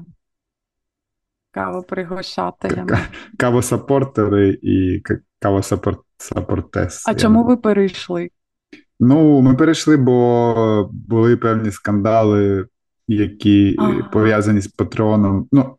[1.51, 2.99] кавопригощателями.
[3.37, 5.03] Кавосапортери і
[5.39, 7.07] кавосапортес.
[7.07, 8.29] А чому ви перейшли?
[8.99, 12.65] Ну, ми перейшли, бо були певні скандали,
[13.07, 14.09] які ага.
[14.13, 15.47] пов'язані з патроном.
[15.51, 15.75] Ну,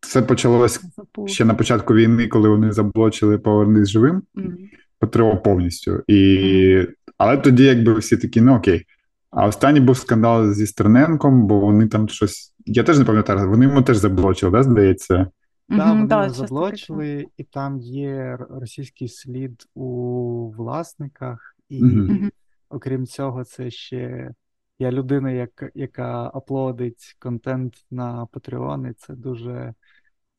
[0.00, 0.80] це почалось
[1.26, 4.54] ще на початку війни, коли вони заблочили повернись живим mm.
[4.98, 6.02] Патреон повністю.
[6.06, 6.86] І...
[7.18, 8.86] Але тоді, якби всі такі, ну окей,
[9.34, 12.54] а останній був скандал зі Стерненком, бо вони там щось.
[12.66, 15.16] Я теж не пам'ятаю, вони йому теж заблочили, да, здається?
[15.68, 21.82] Так, да, вони да, заблочили, і там є російський слід у власниках, і
[22.68, 24.30] окрім цього, це ще
[24.78, 29.74] я людина, як, яка аплодить контент на Patreon, і це дуже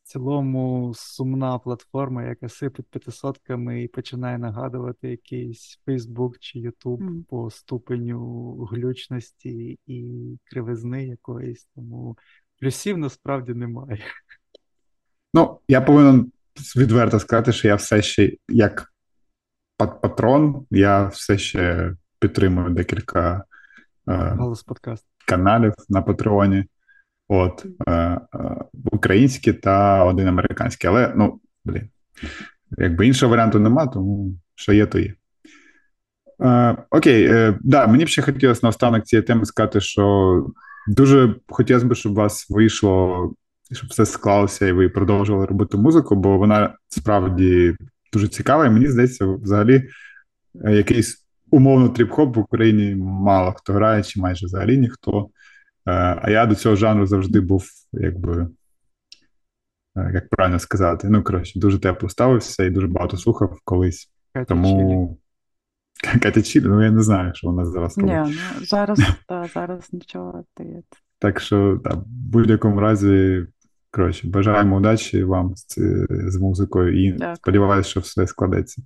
[0.05, 7.23] цілому сумна платформа, яка сипить п'ятисотками і починає нагадувати якийсь Facebook чи YouTube mm.
[7.23, 11.67] по ступеню глючності і кривизни якоїсь.
[11.75, 12.17] Тому
[12.59, 13.99] плюсів насправді немає.
[15.33, 16.31] Ну, я повинен
[16.75, 18.93] відверто сказати, що я все ще як
[19.77, 23.43] патрон, я все ще підтримую декілька
[24.09, 24.37] е,
[25.27, 26.65] каналів на Патреоні.
[27.27, 28.19] От е, е,
[28.91, 30.89] українські та один американський.
[30.89, 31.89] Але ну, блін,
[32.77, 35.13] якби іншого варіанту нема, тому що є, то є.
[36.41, 40.45] Е, Окей, е, да, мені б ще хотілося наостанок цієї теми сказати, що
[40.87, 43.33] дуже хотілося б, щоб у вас вийшло,
[43.71, 47.75] щоб все склалося і ви продовжували робити музику, бо вона справді
[48.13, 49.83] дуже цікава, і мені здається, взагалі
[50.65, 55.29] е, якийсь умовно тріп-хоп в Україні мало хто грає, чи майже взагалі ніхто.
[55.87, 58.47] Е, а я до цього жанру завжди був, якби,
[59.97, 64.11] е, як правильно сказати, ну, коротше, дуже тепло ставився і дуже багато слухав колись.
[64.33, 65.17] Катя Тому
[66.21, 68.13] Катя Чілі, ну я не знаю, що вона зараз робить.
[68.27, 70.99] Ні, ну, зараз, та, зараз нічого дається.
[71.19, 73.45] Так що, та, в будь-якому разі,
[73.91, 75.77] коротше, бажаємо удачі вам з
[76.09, 77.35] з музикою і Дякую.
[77.35, 78.81] сподіваюся, що все складеться.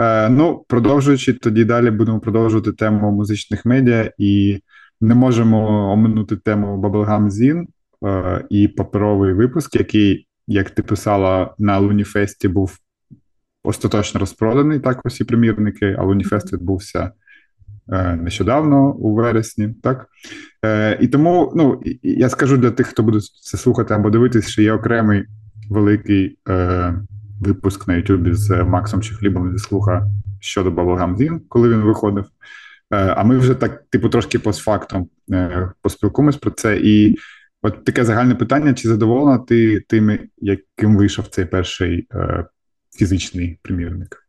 [0.00, 4.60] Е, Ну, продовжуючи, тоді далі будемо продовжувати тему музичних медіа і
[5.00, 7.64] не можемо оминути тему Bubblegum Zine
[8.06, 12.78] е, і паперовий випуск, який як ти писала, на Луніфесті був
[13.64, 17.10] остаточно розпроданий так усі примірники, а Луніфест відбувся
[17.92, 19.74] е, нещодавно у вересні.
[19.82, 20.06] так?
[20.64, 24.62] Е, І тому ну, я скажу для тих, хто буде це слухати або дивитись, що
[24.62, 25.24] є окремий
[25.70, 26.94] великий е,
[27.40, 32.24] випуск на Ютубі з Максом Чехлібом зі слуха щодо Bubblegum Zine, коли він виходив.
[32.90, 36.78] Е, а ми вже так, типу, трошки постфактом е, поспілкуємось про це.
[36.82, 37.16] І
[37.62, 42.44] от таке загальне питання: чи задоволена ти тим, яким вийшов цей перший е,
[42.90, 44.28] фізичний примірник?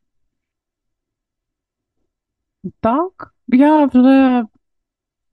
[2.79, 4.45] Так, я вже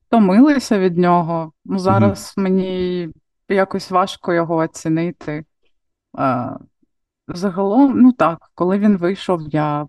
[0.06, 1.52] втомилася від нього.
[1.64, 2.42] Ну, Зараз угу.
[2.44, 3.08] мені
[3.48, 5.44] якось важко його оцінити.
[7.28, 9.86] Загалом, ну так, коли він вийшов, я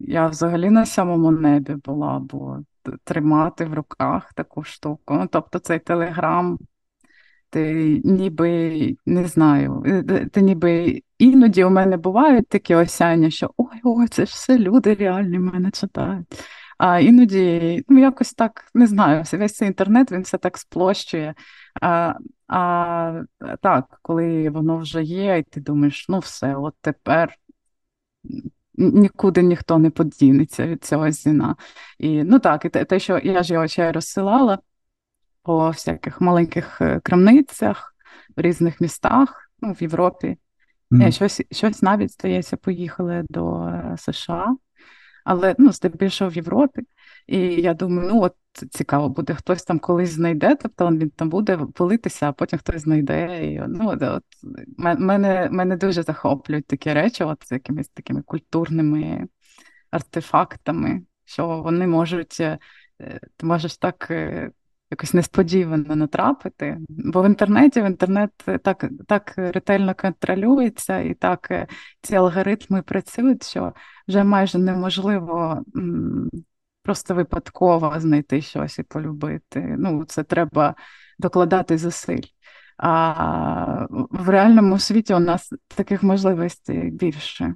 [0.00, 2.58] я взагалі на самому небі була, бо
[3.04, 5.14] тримати в руках таку штуку.
[5.14, 6.58] Ну, тобто цей телеграм,
[7.50, 13.80] ти ніби не знаю, е, ти ніби іноді у мене бувають такі осяння, що ой,
[13.84, 16.26] ой, це ж все люди реальні мене читають.
[16.78, 21.34] А іноді ну, якось так не знаю, весь цей інтернет він все так сплощує.
[21.80, 22.14] А
[22.48, 23.22] а
[23.62, 27.34] так, коли воно вже є, і ти думаєш, ну все, от тепер
[28.78, 31.56] нікуди ніхто не подінеться від цього зіна.
[31.98, 34.58] І ну так, і те, те, що я ж його ще розсилала
[35.42, 37.94] по всяких маленьких е, крамницях
[38.36, 40.36] в різних містах, ну, в Європі.
[40.90, 41.12] Mm.
[41.12, 44.56] Щось щось навіть здається, поїхали до е, США,
[45.24, 46.82] але ну, здебільшого в Європі.
[47.28, 48.34] І я думаю, ну от
[48.70, 53.46] цікаво буде, хтось там колись знайде, тобто він там буде пилитися, а потім хтось знайде.
[53.46, 54.22] І, ну, от,
[54.78, 59.26] Мене мене дуже захоплюють такі речі, от з якимись такими культурними
[59.90, 62.58] артефактами, що вони можуть, е,
[63.36, 64.50] ти можеш так е,
[64.90, 66.78] якось несподівано натрапити.
[66.88, 68.30] Бо в інтернеті в інтернет
[68.62, 71.66] так так ретельно контролюється, і так е,
[72.02, 73.72] ці алгоритми працюють, що
[74.08, 75.64] вже майже неможливо
[76.88, 79.76] просто випадково знайти щось і полюбити.
[79.78, 80.74] Ну, це треба
[81.18, 82.22] докладати зусиль.
[82.78, 87.54] А в реальному світі у нас таких можливостей більше.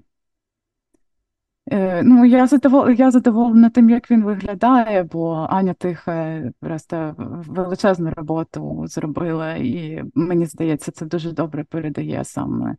[1.70, 7.14] Е, ну, я задоволена, я задоволена тим, як він виглядає, бо Аня Тиха просто
[7.48, 12.76] величезну роботу зробила, і мені здається, це дуже добре передає саме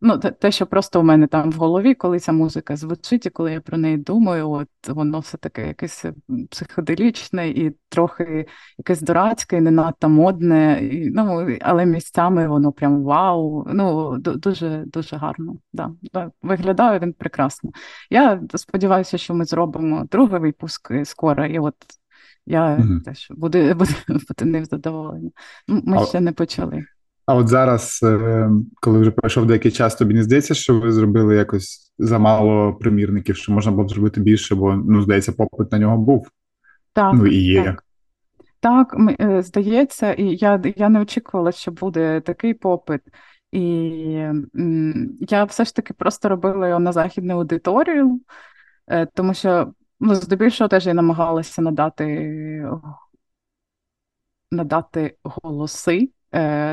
[0.00, 3.52] ну, те, що просто у мене там в голові, коли ця музика звучить, і коли
[3.52, 6.04] я про неї думаю, от воно все таке якесь
[6.50, 8.46] психоделічне і трохи
[8.78, 13.66] якесь дурацьке, і не надто модне, і, ну, але місцями воно прям вау.
[13.68, 15.56] Ну, дуже дуже гарно.
[15.72, 16.30] Да, да.
[16.42, 17.70] Виглядає він прекрасно.
[18.10, 21.74] Я сподіваюся, що ми зробимо другий випуск скоро, і от
[22.46, 23.02] я mm-hmm.
[23.02, 25.30] теж буду, буду, буду ним задоволена.
[25.68, 26.06] Ми а...
[26.06, 26.86] ще не почали.
[27.26, 31.36] А от зараз, е, коли вже пройшов деякий час, тобі не здається, що ви зробили
[31.36, 35.96] якось замало примірників, що можна було б зробити більше, бо ну, здається, попит на нього
[35.96, 36.28] був.
[36.92, 37.64] Так, ну і є.
[37.64, 37.84] Так,
[38.60, 43.00] так е, здається, і я я не очікувала, що буде такий попит.
[43.52, 43.62] І
[45.20, 48.20] я все ж таки просто робила його на західну аудиторію,
[48.86, 52.70] е, тому що ну, здебільшого теж я намагалася надати
[54.50, 56.10] надати голоси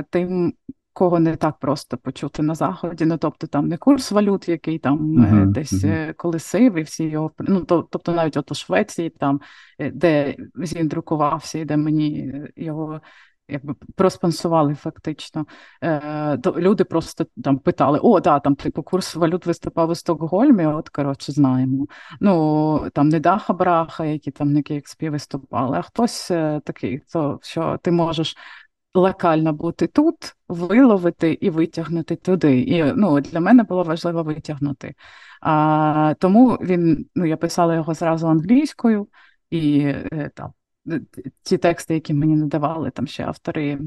[0.09, 0.53] тим,
[0.93, 3.05] кого не так просто почути на заході.
[3.05, 6.13] Ну тобто там не курс валют, який там uh-huh, десь uh-huh.
[6.13, 9.41] колесив, і всі його ну тобто навіть от у Швеції, там
[9.79, 13.01] е, де він друкувався, і де мені його.
[13.47, 15.45] Якби проспонсували фактично.
[15.83, 20.65] Е, то Люди просто там питали: о, да, там типу курс валют виступав у Стокгольмі,
[20.65, 21.85] от коротше знаємо.
[22.19, 27.39] Ну там не Даха Браха, які там на KXP виступали, а хтось е, такий, то
[27.41, 28.35] що ти можеш
[28.93, 32.59] локально бути тут, виловити і витягнути туди.
[32.59, 34.95] І ну, для мене було важливо витягнути.
[35.41, 39.07] А, Тому він, ну, я писала його зразу англійською,
[39.49, 40.53] і е, там
[41.43, 43.79] ті тексти, які мені надавали там ще автори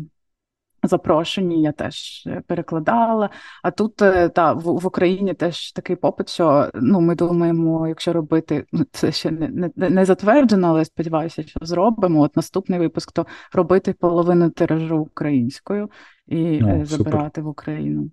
[0.87, 3.31] запрошені, я теж е, перекладала.
[3.63, 8.13] А тут е, та в, в Україні теж такий попит, що ну ми думаємо, якщо
[8.13, 12.21] робити, ну це ще не не, не затверджено, але сподіваюся, що зробимо.
[12.21, 15.91] От наступний випуск, то робити половину тиражу українською
[16.27, 18.11] і ну, забирати в Україну.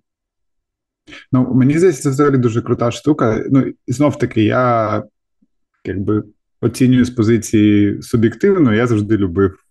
[1.32, 3.44] Ну, мені здається, це взагалі дуже крута штука.
[3.50, 5.02] Ну, і знов таки, я
[5.84, 6.22] якби
[6.60, 9.63] оцінюю з позиції суб'єктивно, я завжди любив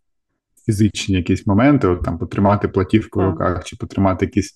[0.66, 4.56] фізичні якісь моменти, от там потримати платівку в руках чи потримати якийсь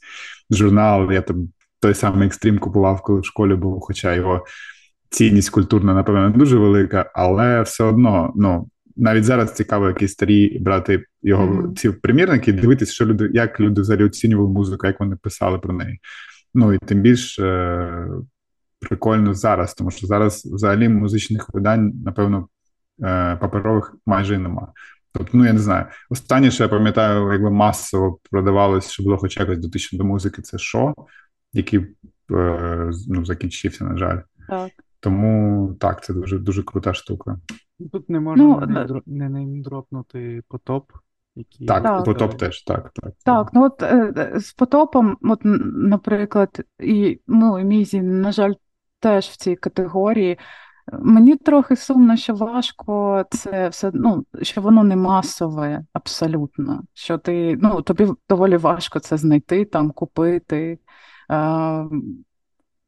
[0.51, 1.11] журнал.
[1.11, 1.49] Я там
[1.79, 4.45] той самий екстрім купував, коли в школі був, хоча його
[5.09, 8.69] цінність культурна, напевно, не дуже велика, але все одно, ну.
[8.95, 11.75] навіть зараз цікаво, які старі брати його mm-hmm.
[11.75, 15.99] ці примірники, дивитися, що люди, як люди взагалі оцінювали музику, як вони писали про неї.
[16.53, 18.07] Ну і тим більш е,
[18.79, 22.47] прикольно зараз, тому що зараз взагалі музичних видань, напевно,
[23.03, 24.73] е, паперових майже нема.
[25.17, 25.85] Тобто, ну я не знаю.
[26.09, 30.57] Останнє, що я пам'ятаю, якби масово продавалось, що було хоч якось дотично до музики, це
[30.57, 30.93] шо,
[31.53, 31.79] який
[32.31, 34.19] е, ну, закінчився, на жаль.
[34.49, 34.71] Так.
[34.99, 37.39] Тому так, це дуже дуже крута штука.
[37.91, 38.59] Тут не можна ну,
[39.05, 40.91] не, не, не дропнути потоп.
[41.35, 41.65] Які...
[41.65, 42.91] Так, так, потоп теж, так.
[42.93, 48.53] Так, так ну от е, з потопом, от, наприклад, і ну, і Мізі, на жаль,
[48.99, 50.37] теж в цій категорії.
[50.93, 56.83] Мені трохи сумно, що важко це все, ну, що воно не масове абсолютно.
[56.93, 60.79] Що ти, ну, тобі доволі важко це знайти, там, купити.
[61.31, 61.85] Е,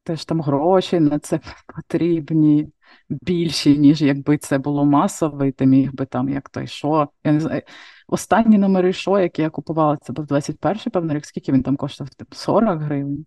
[0.04, 1.40] теж там гроші на це
[1.76, 2.70] потрібні
[3.10, 7.10] більші, ніж якби це було масово, і ти міг би там як той що.
[7.24, 7.62] Я не знаю.
[8.08, 12.12] Останні номери шо, які я купувала, це був 21-й, певно, рік, скільки він там коштував?
[12.32, 13.26] 40 гривень.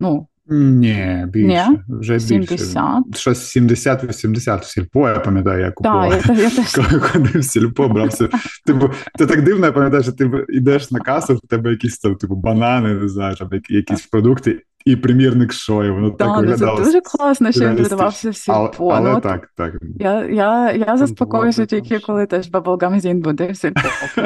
[0.00, 1.68] Ну, ні, більше.
[1.70, 1.80] Ні?
[1.88, 3.04] Вже 70?
[3.06, 3.20] більше.
[3.20, 6.22] Щось 70-80 в сільпо, я пам'ятаю, я купував.
[6.22, 6.72] Так, я, я теж...
[6.74, 8.28] Коли ходив в сільпо, брався.
[8.66, 12.16] Типу, ти так дивно, я пам'ятаю, що ти йдеш на касу, в тебе якісь там,
[12.16, 15.94] типу, банани, не знаю, там якісь продукти, і примірник шою.
[15.94, 16.78] Воно так, так виглядало.
[16.78, 18.88] Це дуже класно, що він видавався в сільпо.
[18.88, 19.74] Але, але ну, так, так.
[19.98, 23.80] Я я, я заспокоюся тільки, коли теж Bubblegum буде в сільпо.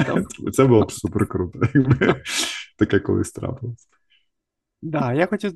[0.52, 2.14] Це було б супер круто, якби
[2.78, 3.88] таке колись трапилось.
[4.82, 5.52] Да, я хотів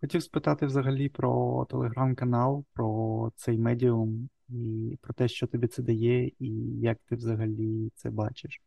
[0.00, 6.26] хотів спитати взагалі про телеграм-канал, про цей медіум і про те, що тобі це дає,
[6.38, 6.48] і
[6.80, 8.62] як ти взагалі це бачиш.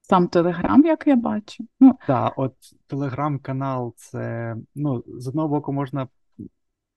[0.00, 1.64] Сам Телеграм, як я бачу.
[1.80, 2.54] Ну, Так, от
[2.86, 6.08] телеграм-канал це, ну, з одного боку, можна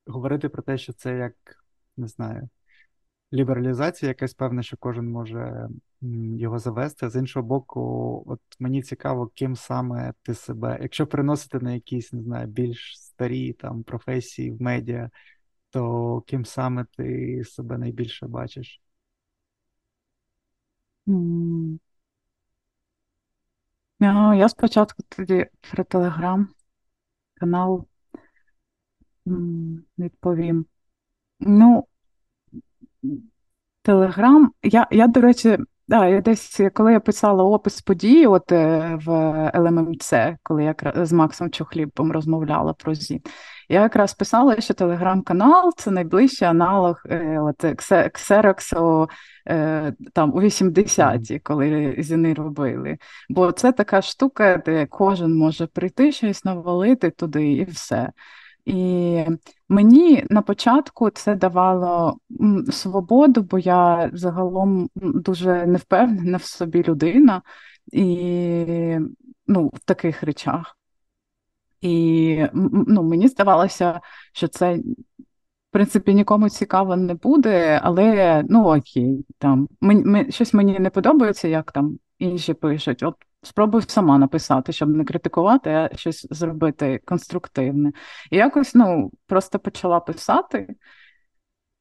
[0.05, 1.33] говорити про те, що це як,
[1.97, 2.49] не знаю,
[3.33, 5.69] лібералізація, якась певна, що кожен може
[6.37, 7.09] його завести.
[7.09, 12.21] З іншого боку, от мені цікаво, ким саме ти себе, якщо переносити на якісь, не
[12.21, 15.09] знаю, більш старі там професії в медіа,
[15.69, 18.81] то ким саме ти себе найбільше бачиш?
[21.07, 21.79] Mm.
[23.99, 26.49] Я спочатку тоді про телеграм
[27.33, 27.87] канал
[29.97, 30.65] відповім.
[31.39, 31.87] Ну,
[33.81, 34.51] Телеграм.
[34.63, 39.11] Я, я, до речі, да, я десь, коли я писала опис події, от е, в
[39.55, 43.21] ЛММЦ, коли я з Максом Чухлібом розмовляла про ЗІ,
[43.69, 49.07] я якраз писала, що телеграм-канал це найближчий аналог е, от, Xerox
[49.47, 52.97] е, там у 80-ті, коли зіни робили.
[53.29, 58.11] Бо це така штука, де кожен може прийти щось навалити туди і все.
[58.65, 59.23] І
[59.69, 62.17] мені на початку це давало
[62.71, 67.41] свободу, бо я загалом дуже невпевнена в собі людина
[67.91, 68.97] і
[69.47, 70.77] ну, в таких речах.
[71.81, 73.99] І ну, мені здавалося,
[74.33, 74.83] що це, в
[75.71, 81.71] принципі, нікому цікаво не буде, але ну окей, там мені, щось мені не подобається, як
[81.71, 83.03] там інші пишуть.
[83.03, 87.91] От спробуй сама написати, щоб не критикувати, а щось зробити конструктивне.
[88.31, 90.67] І якось ну, просто почала писати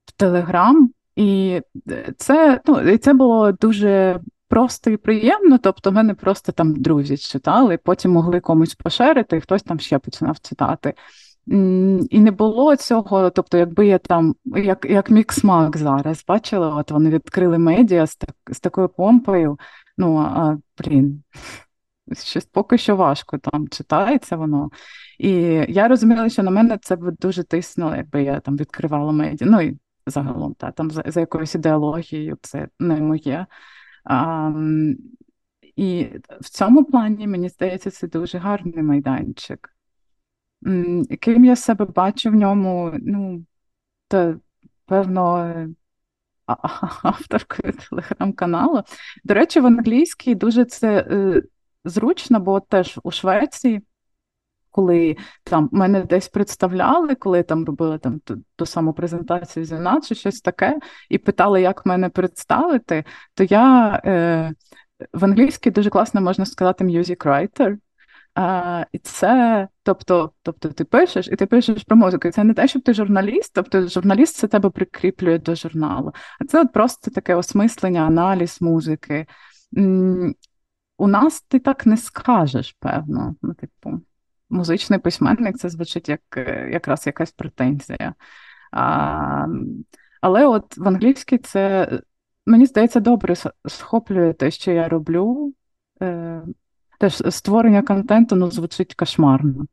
[0.06, 1.60] в Телеграм, і
[2.18, 5.58] це ну, і це було дуже просто і приємно.
[5.58, 10.40] Тобто, мене просто там друзі читали, потім могли комусь поширити, і хтось там ще починав
[10.40, 10.94] читати.
[12.10, 17.10] І не було цього, тобто, якби я там, як як Міксмак зараз, бачила, от вони
[17.10, 19.58] відкрили медіа з так, з такою помпою.
[19.98, 21.22] Ну, а блін,
[22.12, 24.70] щось поки що важко там читається воно.
[25.18, 25.32] І
[25.68, 29.48] я розуміла, що на мене це б дуже тиснуло, якби я там відкривала медіа.
[29.50, 33.46] Ну і загалом, та, там за, за якоюсь ідеологією це не моє.
[34.04, 34.52] А,
[35.76, 36.08] І
[36.40, 39.76] в цьому плані, мені здається, це дуже гарний майданчик.
[41.20, 43.44] Ким я себе бачу в ньому, ну,
[44.08, 44.40] то
[44.86, 45.54] певно
[47.02, 48.82] авторкою телеграм-каналу.
[49.24, 51.42] До речі, в англійській дуже це е,
[51.84, 53.82] зручно, бо теж у Швеції.
[54.70, 60.14] Коли там мене десь представляли, коли там робили там ту, ту саму презентацію зіна чи
[60.14, 60.78] щось таке,
[61.08, 64.52] і питали, як мене представити, то я е,
[65.12, 67.76] в англійській дуже класно можна сказати music writer,
[68.36, 72.28] а, І це, тобто, тобто ти пишеш, і ти пишеш про музику.
[72.28, 76.12] І Це не те, щоб ти журналіст, тобто журналіст це тебе прикріплює до журналу.
[76.40, 79.26] А це от просто таке осмислення, аналіз музики.
[80.98, 83.34] У нас ти так не скажеш, певно.
[83.42, 84.00] Ну, типу,
[84.50, 86.20] Музичний письменник це звучить як
[86.70, 88.14] якраз якась претензія.
[88.72, 89.46] А,
[90.20, 91.90] Але от в англійській це
[92.46, 93.34] мені здається, добре
[93.68, 95.54] схоплює те, що я роблю.
[96.98, 99.66] Теж створення контенту ну, звучить кошмарно.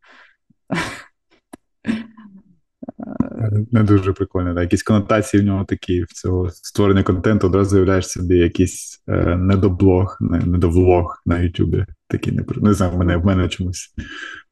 [3.72, 4.54] Не дуже прикольно.
[4.54, 4.64] Так.
[4.64, 10.18] Якісь конотації в нього такі в цього створення контенту, одразу з'являєш собі якийсь е, недоблог,
[10.20, 11.86] не, недовлог на Ютубі.
[12.08, 13.94] Такі не не знаю, в мене в мене чомусь.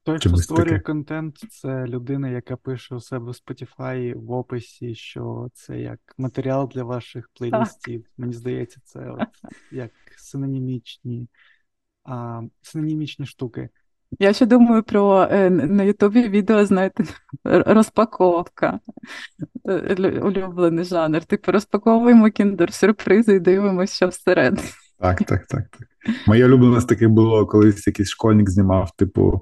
[0.03, 0.79] Той, хто створює таке.
[0.79, 6.71] контент, це людина, яка пише у себе в Spotify в описі, що це як матеріал
[6.75, 8.05] для ваших плейлистів.
[8.17, 9.27] Мені здається, це от
[9.71, 11.27] як синонімічні
[12.03, 13.69] а, синонімічні штуки.
[14.19, 17.03] Я ще думаю про е, на Ютубі відео, знаєте,
[17.43, 18.79] розпаковка.
[19.65, 21.23] Е, улюблений жанр.
[21.23, 24.67] Типу, розпаковуємо кіндер-сюрпризи і дивимося, що всередині.
[24.99, 25.87] Так, так, так, так.
[26.27, 29.41] Моє улюблене з таких було, колись якийсь школьник знімав, типу,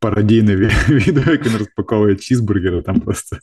[0.00, 0.56] пародійне
[0.88, 3.36] відео, як він розпаковує чізбургери, там просто.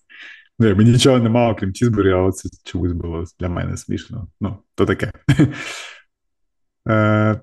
[0.59, 4.27] Ну, якби нічого немає, крім чізбургера, але це чомусь було для мене смішно.
[4.41, 5.11] Ну, то таке.
[6.89, 7.39] Е,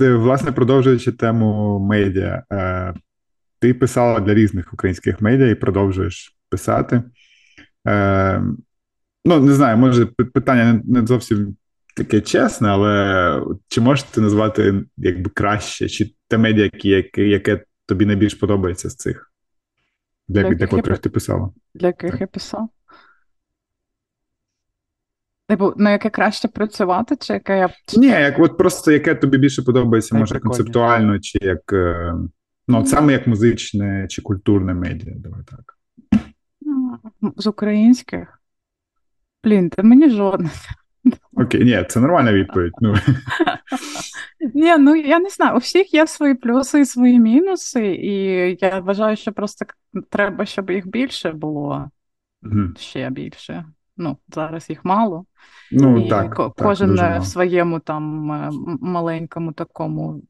[0.00, 2.94] власне, продовжуючи тему медіа, е,
[3.58, 7.02] ти писала для різних українських медіа і продовжуєш писати.
[7.86, 8.42] Е,
[9.24, 11.56] Ну, не знаю, може, питання не зовсім
[11.96, 18.06] таке чесне, але чи можеш ти назвати якби краще, чи те медіа, яке, яке тобі
[18.06, 19.32] найбільш подобається з цих,
[20.28, 21.00] для, для, для котрих я...
[21.00, 21.50] ти писала?
[21.74, 22.68] Для яких я писав?
[25.54, 27.68] Типу, на яке краще працювати, чи яке я.
[27.96, 31.72] Ні, як от просто яке тобі більше подобається, може, концептуально, чи як.
[31.72, 32.14] Е,
[32.68, 35.78] ну, от саме як музичне чи культурне медіа, давай так.
[37.36, 38.40] З українських?
[39.44, 40.50] Блін, та мені жодне.
[41.32, 42.72] Окей, ні, це нормальна відповідь.
[42.80, 42.94] Ну.
[44.54, 45.54] Ні, ну я не знаю.
[45.54, 48.14] У всіх є свої плюси і свої мінуси, і
[48.60, 49.64] я вважаю, що просто
[50.10, 51.90] треба, щоб їх більше було
[52.76, 53.64] ще більше.
[53.96, 55.24] Ну, зараз їх мало.
[55.72, 60.22] Ну, і так, ко- так, Кожен дуже в своєму там е, маленькому такому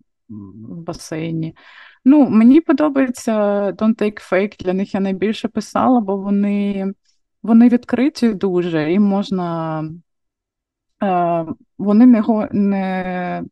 [0.69, 1.57] басейні.
[2.05, 3.33] Ну, Мені подобається
[3.73, 6.93] Don't Take Fake, для них я найбільше писала, бо вони
[7.43, 9.83] вони відкриті дуже, і можна.
[11.03, 11.47] Е,
[11.79, 13.43] Вони не не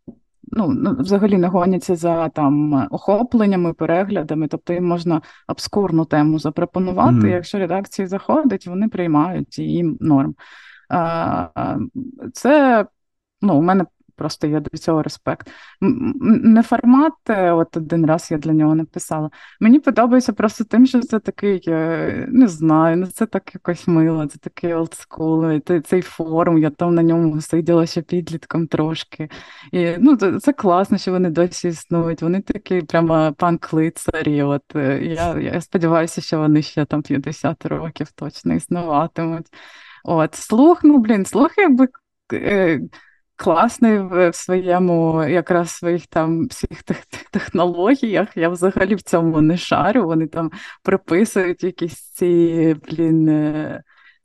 [0.52, 7.16] ну, ну, взагалі не гоняться за там охопленнями, переглядами, тобто їм можна обскурну тему запропонувати.
[7.16, 7.32] Mm-hmm.
[7.32, 10.34] Якщо редакції заходить, вони приймають і їм норм.
[12.32, 12.86] Це
[13.42, 13.86] ну, у мене
[14.16, 15.50] Просто я до цього респект.
[15.80, 19.30] Не формат, е, от один раз я для нього написала.
[19.60, 24.26] Мені подобається просто тим, що це такий, е, не знаю, ну це так якось мило,
[24.26, 29.28] це такий олдскул, цей форум, я там на ньому сиділа ще підлітком трошки.
[29.72, 32.22] І, ну, Це класно, що вони досі існують.
[32.22, 34.42] Вони такі прямо панк-лицарі.
[34.42, 39.46] От, е, Я я сподіваюся, що вони ще там 50 років точно існуватимуть.
[40.04, 41.88] От, Слух, ну блін, слух, якби
[43.42, 46.96] класний в своєму, якраз своїх там всіх тих
[47.30, 48.36] технологіях.
[48.36, 50.06] Я взагалі в цьому не шарю.
[50.06, 50.50] Вони там
[50.82, 53.28] приписують якісь ці блін.
[53.28, 53.82] Е,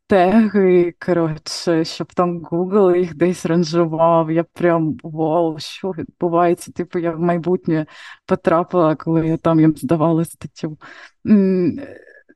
[0.08, 4.32] теги, коротше, щоб там Google їх десь ранжував.
[4.32, 6.72] Я прям вау, що відбувається?
[6.72, 7.86] Типу, я в майбутнє
[8.26, 10.78] потрапила, коли я там їм здавала статтю.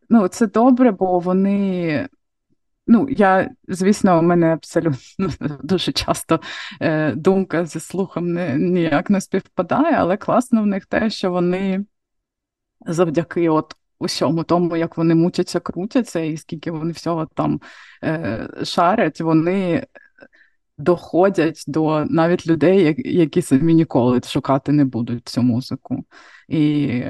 [0.09, 2.07] Ну, Це добре, бо вони
[2.87, 5.29] Ну, я, звісно, у мене абсолютно
[5.63, 6.41] дуже часто
[6.81, 11.85] е, думка зі слухом не, ніяк не співпадає, але класно в них те, що вони
[12.85, 17.61] завдяки от усьому тому, як вони мучаться, крутяться, і скільки вони всього там
[18.03, 19.87] е, шарять, вони
[20.77, 26.05] доходять до навіть людей, які самі ніколи шукати не будуть цю музику.
[26.47, 27.03] І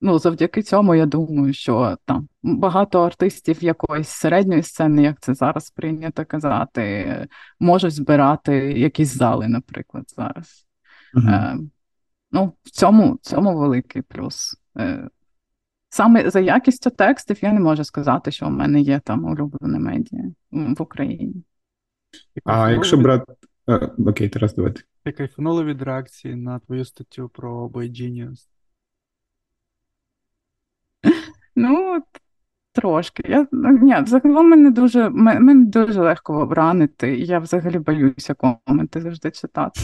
[0.00, 5.70] ну, завдяки цьому я думаю, що там багато артистів якоїсь середньої сцени, як це зараз
[5.70, 7.26] прийнято казати,
[7.60, 10.66] можуть збирати якісь зали, наприклад, зараз.
[11.14, 11.28] Угу.
[11.28, 11.58] Е,
[12.32, 14.56] Ну, в цьому, в цьому великий плюс.
[14.78, 15.08] Е,
[15.88, 20.24] Саме за якістю текстів я не можу сказати, що у мене є там улюблене медіа
[20.50, 21.44] в Україні.
[22.44, 23.32] А якщо брати.
[24.06, 24.82] Окей, Тарас, давайте.
[25.04, 28.38] Я кайфанула від реакції на твою статтю про Boy Genius.
[31.60, 32.02] Ну,
[32.72, 33.22] трошки.
[33.28, 37.16] Я, ну, ні, Загалом мене дуже мене дуже легко обранити.
[37.16, 39.80] Я взагалі боюся коменти завжди читати.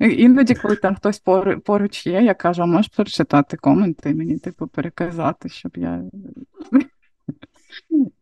[0.00, 1.22] Е, іноді, коли там хтось
[1.64, 6.02] поруч є, я кажу, а можеш прочитати коменти і мені, типу, переказати, щоб я.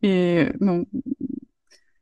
[0.01, 0.87] І, ну,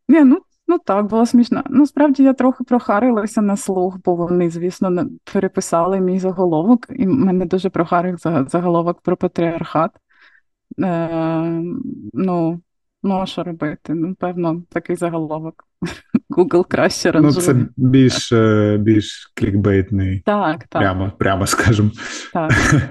[0.09, 1.63] ні, ну, Ну так, було смішно.
[1.71, 7.47] Ну, справді я трохи прохарилася на слух, бо вони, звісно, переписали мій заголовок, і мене
[7.47, 9.91] дуже прохарив заголовок про патріархат.
[10.81, 11.63] Е,
[12.15, 12.61] Ну,
[13.03, 13.95] Ну, що робити?
[13.95, 15.65] Ну, певно, такий заголовок.
[16.31, 17.35] Google краще ранжує.
[17.35, 18.33] Ну, це більш
[18.79, 20.23] більш клікбейтний.
[20.27, 20.83] Так, так.
[20.83, 21.91] Прямо, прямо скажемо.
[22.33, 22.53] Так.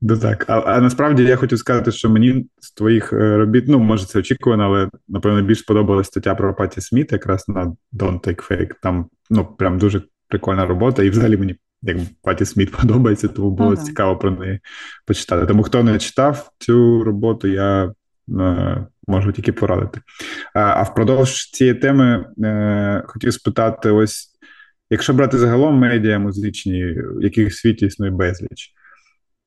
[0.00, 0.44] Ну так.
[0.48, 4.18] А, а насправді я хочу сказати, що мені з твоїх е, робіт, ну, може, це
[4.18, 8.70] очікувано, але напевно більш сподобалась стаття про Паті Сміт, якраз на Don't Take Fake.
[8.82, 13.72] Там ну, прям дуже прикольна робота, і взагалі мені як Паті Сміт подобається, тому було
[13.72, 13.82] ага.
[13.82, 14.60] цікаво про неї
[15.06, 15.46] почитати.
[15.46, 17.92] Тому хто не читав цю роботу, я
[18.40, 20.00] е, можу тільки порадити.
[20.54, 24.34] А, впродовж цієї теми е, хотів спитати: ось.
[24.90, 28.72] Якщо брати загалом медіа музичні, яких в світі існує безліч,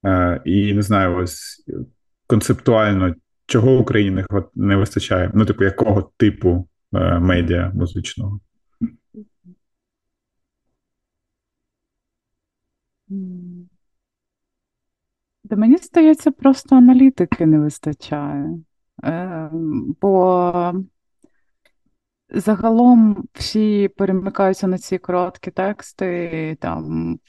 [0.05, 1.65] е, і не знаю, ось
[2.27, 5.31] концептуально, чого Україні не вистачає?
[5.33, 8.39] Ну, типу, якого типу е, медіа музичного?
[15.43, 18.59] Да мені здається, просто аналітики не вистачає.
[19.03, 19.49] Е,
[20.01, 20.73] Бо
[22.29, 27.19] загалом всі перемикаються на ці короткі тексти, там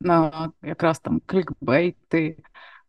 [0.00, 2.36] на якраз там клікбейти,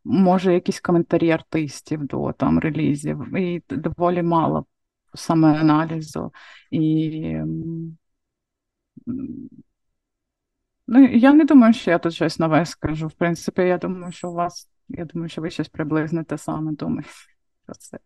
[0.04, 4.66] може, якісь коментарі артистів до там релізів, і доволі мало
[5.14, 6.34] саме аналізу.
[6.72, 7.36] І
[10.88, 13.08] Ну, я не думаю, що я тут щось нове скажу.
[13.08, 16.72] В принципі, я думаю, що у вас, я думаю, що ви щось приблизно те саме
[16.72, 17.10] думаєте
[17.66, 18.00] про це.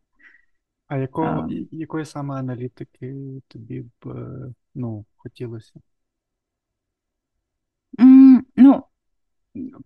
[0.87, 3.15] А якого, а, якої саме аналітики
[3.47, 5.73] тобі б е, ну, хотілося?
[8.55, 8.83] Ну,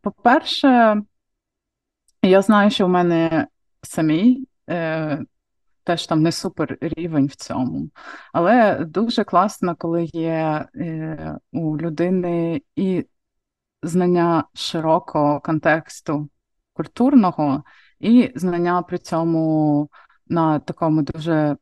[0.02, 1.02] по-перше,
[2.22, 3.48] я знаю, що в мене
[3.82, 5.26] самій е,
[5.84, 7.90] теж там не супер рівень в цьому.
[8.34, 13.06] Але дуже класно, коли є е, у людини і
[13.84, 16.30] знання широкого контексту
[16.74, 17.64] культурного,
[18.00, 19.90] і знання при цьому
[20.30, 21.58] на такому дуже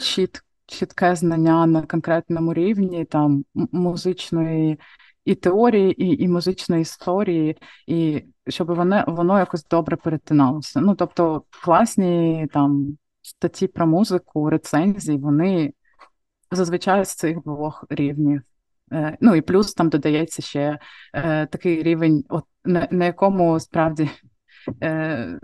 [0.00, 4.80] чіт, чітке знання на конкретному рівні там музичної.
[5.24, 7.56] І теорії, і і музичної історії,
[7.86, 10.80] і щоб воно воно якось добре перетиналося.
[10.80, 15.72] Ну тобто класні там статті про музику, рецензії, вони
[16.50, 18.42] зазвичай з цих двох рівнів.
[18.92, 20.78] Е, ну і плюс там додається ще
[21.14, 24.10] е, такий рівень, от на, на якому справді
[24.82, 25.38] е,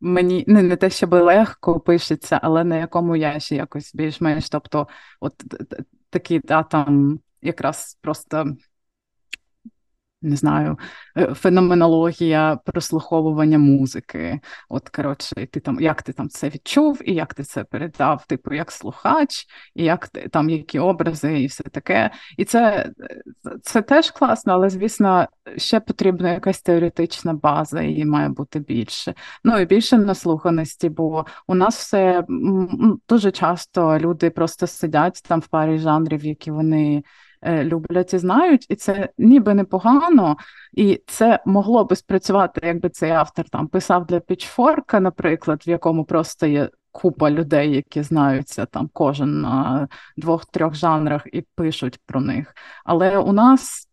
[0.00, 4.48] мені не, не те, щоб легко пишеться, але на якому я ще якось більш-менш.
[4.48, 4.88] Тобто,
[5.20, 5.34] от
[6.10, 8.56] такі да, там якраз просто
[10.22, 10.78] не знаю,
[11.16, 14.40] е, феноменологія прослуховування музики.
[14.68, 18.54] От, коротше, ти там, як ти там це відчув, і як ти це передав, типу,
[18.54, 22.10] як слухач, і як там які образи, і все таке.
[22.36, 22.90] І це
[23.62, 29.14] це теж класно, але, звісно, ще потрібна якась теоретична база, її має бути більше.
[29.44, 32.24] Ну і більше наслуханості, бо у нас все
[33.08, 37.02] дуже часто люди просто сидять там в парі жанрів, які вони.
[37.42, 40.36] Е, люблять і знають, і це ніби непогано,
[40.72, 46.04] і це могло би спрацювати, якби цей автор там писав для Пічфорка, наприклад, в якому
[46.04, 52.54] просто є купа людей, які знаються там кожен на двох-трьох жанрах і пишуть про них.
[52.84, 53.87] Але у нас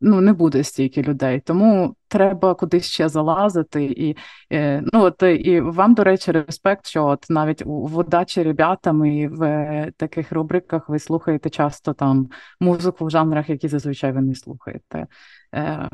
[0.00, 3.84] ну не буде стільки людей, тому треба кудись ще залазити.
[3.84, 4.16] І
[4.52, 9.92] е, ну от і вам, до речі, респект, що от навіть у водачі ребятами в
[9.96, 12.28] таких рубриках ви слухаєте часто там
[12.60, 15.06] музику в жанрах, які зазвичай ви не слухаєте.
[15.54, 15.88] Е,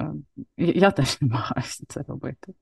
[0.57, 2.55] Я теж намагаюся це робити.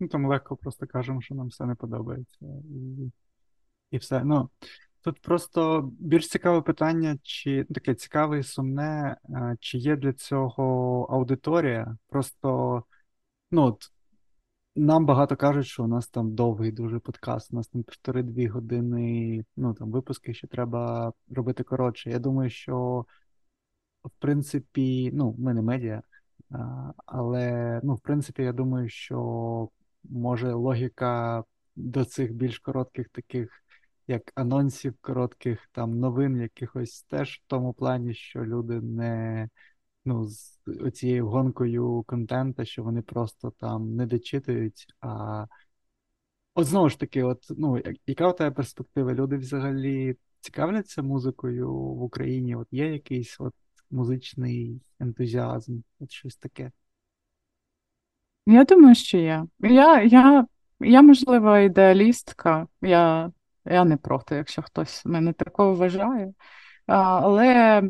[0.00, 2.46] Ну, Тому легко просто кажемо, що нам все не подобається.
[2.64, 3.10] І
[3.90, 4.24] і все.
[4.24, 4.50] Ну,
[5.06, 11.02] Тут просто більш цікаве питання, чи таке цікаве і сумне, е, чи є для цього
[11.10, 11.96] аудиторія?
[12.08, 12.82] Просто
[13.50, 13.90] ну, от,
[14.76, 19.44] нам багато кажуть, що у нас там довгий дуже подкаст, у нас там півтори-дві години,
[19.56, 22.10] ну там випуски ще треба робити коротше.
[22.10, 23.06] Я думаю, що
[24.04, 26.02] в принципі, ну, ми не медіа,
[27.06, 29.68] але ну, в принципі, я думаю, що
[30.04, 31.44] може логіка
[31.76, 33.62] до цих більш коротких таких
[34.06, 39.48] як анонсів коротких, там новин якихось теж в тому плані, що люди не
[40.04, 44.86] ну, з оцією гонкою контента, що вони просто там не дочитують.
[45.00, 45.46] а
[46.54, 49.14] От знову ж таки, от, ну, яка у тебе перспектива?
[49.14, 52.56] Люди взагалі цікавляться музикою в Україні?
[52.56, 53.54] От Є якийсь от
[53.90, 56.72] музичний ентузіазм, от щось таке?
[58.46, 59.46] Я думаю, що є.
[59.60, 60.46] Я, я,
[60.80, 62.66] я можливо, ідеалістка.
[62.82, 63.32] Я
[63.70, 66.32] я не проти, якщо хтось мене такого вважає.
[66.86, 67.82] Але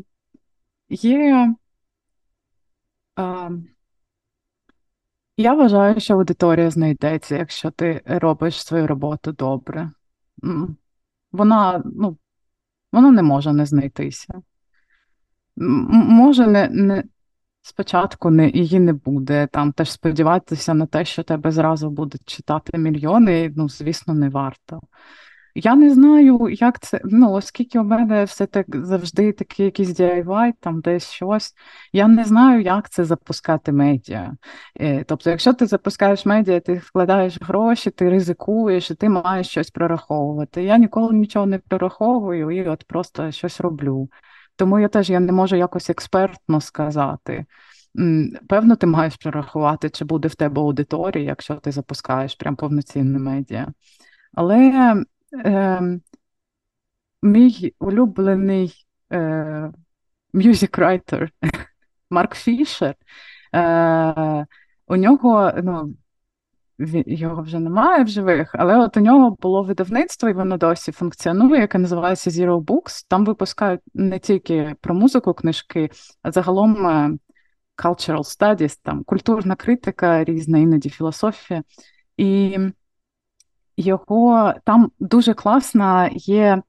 [0.89, 1.55] є
[5.37, 9.91] Я вважаю, що аудиторія знайдеться, якщо ти робиш свою роботу добре.
[11.31, 12.17] Вона ну,
[12.91, 14.41] вона не може не знайтися.
[15.55, 17.03] Може, не, не,
[17.61, 19.47] спочатку не, її не буде.
[19.47, 24.81] Там теж сподіватися на те, що тебе зразу будуть читати мільйони, ну, звісно, не варто.
[25.59, 30.51] Я не знаю, як це, ну, оскільки у мене все так завжди такий якийсь DIY,
[30.59, 31.53] там десь щось.
[31.93, 34.33] Я не знаю, як це запускати медіа.
[34.79, 39.71] Е, тобто, якщо ти запускаєш медіа, ти вкладаєш гроші, ти ризикуєш, і ти маєш щось
[39.71, 40.63] прораховувати.
[40.63, 44.09] Я ніколи нічого не прораховую і от просто щось роблю.
[44.55, 47.45] Тому я теж я не можу якось експертно сказати.
[48.49, 53.67] Певно, ти маєш прорахувати, чи буде в тебе аудиторія, якщо ти запускаєш прям повноцінне медіа.
[54.33, 54.95] Але
[55.33, 55.99] е,
[57.21, 59.71] мій улюблений е,
[60.33, 61.29] мюзик-райтер
[62.09, 62.95] Марк Фішер,
[63.55, 64.45] е,
[64.87, 65.95] у нього ну,
[67.05, 71.61] його вже немає в живих, але от у нього було видавництво, і воно досі функціонує,
[71.61, 73.05] яке називається Zero Books.
[73.07, 75.89] Там випускають не тільки про музику книжки,
[76.21, 77.17] а загалом е,
[77.77, 81.63] cultural studies, там культурна критика, різна, іноді філософія.
[82.17, 82.57] І
[83.77, 86.61] його там дуже класна є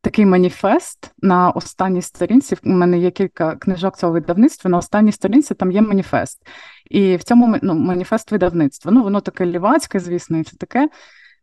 [0.00, 2.56] такий маніфест на останній сторінці.
[2.64, 4.70] У мене є кілька книжок цього видавництва.
[4.70, 6.46] На останній сторінці там є маніфест.
[6.90, 8.92] І в цьому ну, маніфест видавництва.
[8.92, 10.88] Ну, воно таке лівацьке, звісно, і все таке.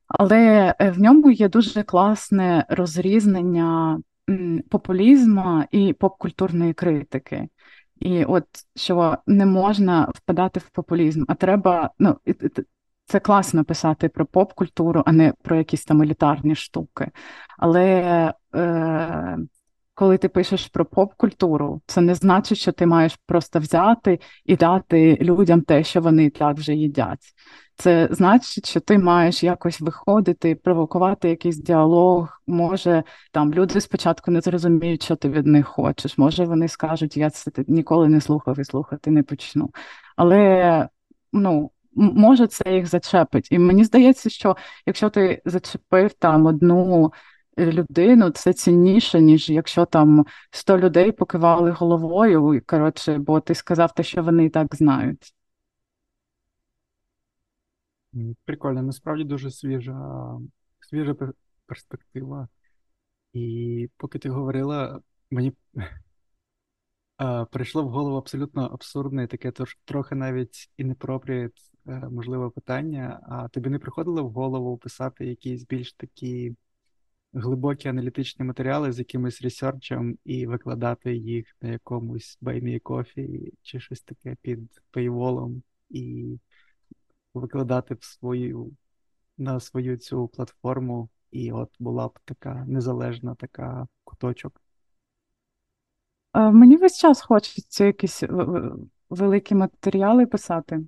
[0.07, 3.99] Але е, в ньому є дуже класне розрізнення
[4.69, 7.47] популізму і попкультурної критики.
[7.99, 8.45] І от
[8.75, 12.17] що не можна впадати в популізм, а треба ну
[13.11, 17.11] це класно писати про поп-культуру, а не про якісь там елітарні штуки.
[17.57, 17.83] Але
[18.55, 19.37] е,
[19.93, 25.17] коли ти пишеш про поп-культуру, це не значить, що ти маєш просто взяти і дати
[25.21, 27.33] людям те, що вони так вже їдять.
[27.75, 32.41] Це значить, що ти маєш якось виходити, провокувати якийсь діалог.
[32.47, 36.17] Може, там люди спочатку не зрозуміють, що ти від них хочеш.
[36.17, 39.69] Може, вони скажуть, я це ніколи не слухав і слухати не почну.
[40.15, 40.87] Але
[41.33, 43.51] ну, може це їх зачепить.
[43.51, 47.13] І мені здається, що якщо ти зачепив там одну
[47.57, 54.03] людину, це цінніше, ніж якщо там 100 людей покивали головою, коротше, бо ти сказав те,
[54.03, 55.33] що вони і так знають.
[58.45, 60.21] Прикольно, насправді дуже свіжа,
[60.79, 61.15] свіжа
[61.65, 62.47] перспектива.
[63.33, 65.53] І поки ти говорила, мені
[67.51, 69.51] прийшло в голову абсолютно абсурдне, таке
[69.85, 71.53] трохи навіть inappropriate,
[71.85, 73.19] можливе питання.
[73.29, 76.55] А тобі не приходило в голову писати якісь більш такі
[77.33, 83.53] глибокі аналітичні матеріали з якимось research ем і викладати їх на якомусь Buy Me Coffee
[83.61, 86.37] чи щось таке під paywall ом, і
[87.33, 88.71] викладати в свою
[89.37, 94.60] на свою цю платформу, і от була б така незалежна така куточок.
[96.33, 98.23] Мені весь час хочеться якісь
[99.09, 100.79] великі матеріали писати.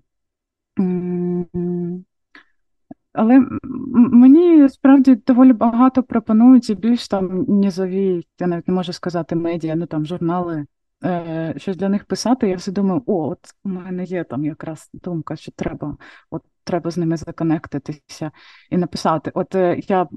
[3.14, 3.48] Але
[3.94, 9.76] мені справді доволі багато пропонують і більш там нізові, я навіть не можу сказати, медіа,
[9.76, 10.66] ну там журнали,
[11.04, 12.50] е, щось для них писати.
[12.50, 15.98] Я все думаю, о, от у мене є там якраз думка, що треба,
[16.30, 18.32] от треба з ними законектитися
[18.70, 19.32] і написати.
[19.34, 20.08] От е, я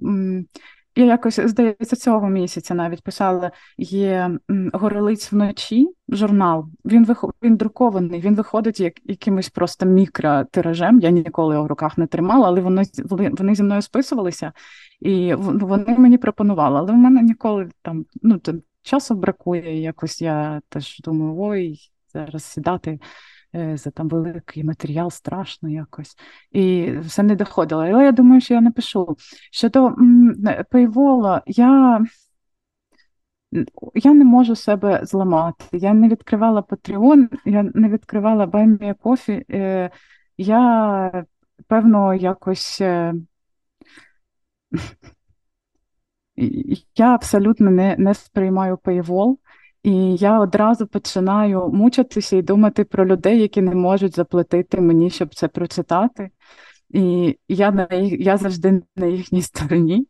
[0.97, 4.39] я якось, здається, цього місяця навіть писала є
[4.73, 6.67] Горелиць вночі журнал.
[6.85, 7.25] Він вих...
[7.43, 11.01] він друкований, він виходить як якимось просто мікротиражем.
[11.01, 12.83] Я ніколи його в руках не тримала, але вони
[13.39, 14.53] вони зі мною списувалися,
[15.01, 16.79] і вони мені пропонували.
[16.79, 18.41] Але в мене ніколи там ну,
[18.83, 19.81] часу бракує.
[19.83, 21.79] Якось я теж думаю, ой,
[22.13, 22.99] зараз сідати.
[23.55, 26.17] Е, за там великий матеріал, страшно якось.
[26.51, 27.83] І все не доходило.
[27.83, 29.17] Але я думаю, що я напишу.
[29.53, 29.97] Щодо
[30.71, 32.01] Пейвола, я
[33.95, 35.65] я не можу себе зламати.
[35.73, 39.45] Я не відкривала Patreon, я не відкривала Баймія Кофі.
[39.51, 39.91] Е,
[40.39, 41.25] я,
[41.67, 42.81] певно, якось.
[42.81, 43.15] Е,
[46.97, 49.37] я абсолютно не не сприймаю Paywall.
[49.87, 55.35] І я одразу починаю мучитися і думати про людей, які не можуть заплатити мені, щоб
[55.35, 56.31] це прочитати.
[56.91, 60.07] І я на їх, я завжди на їхній стороні.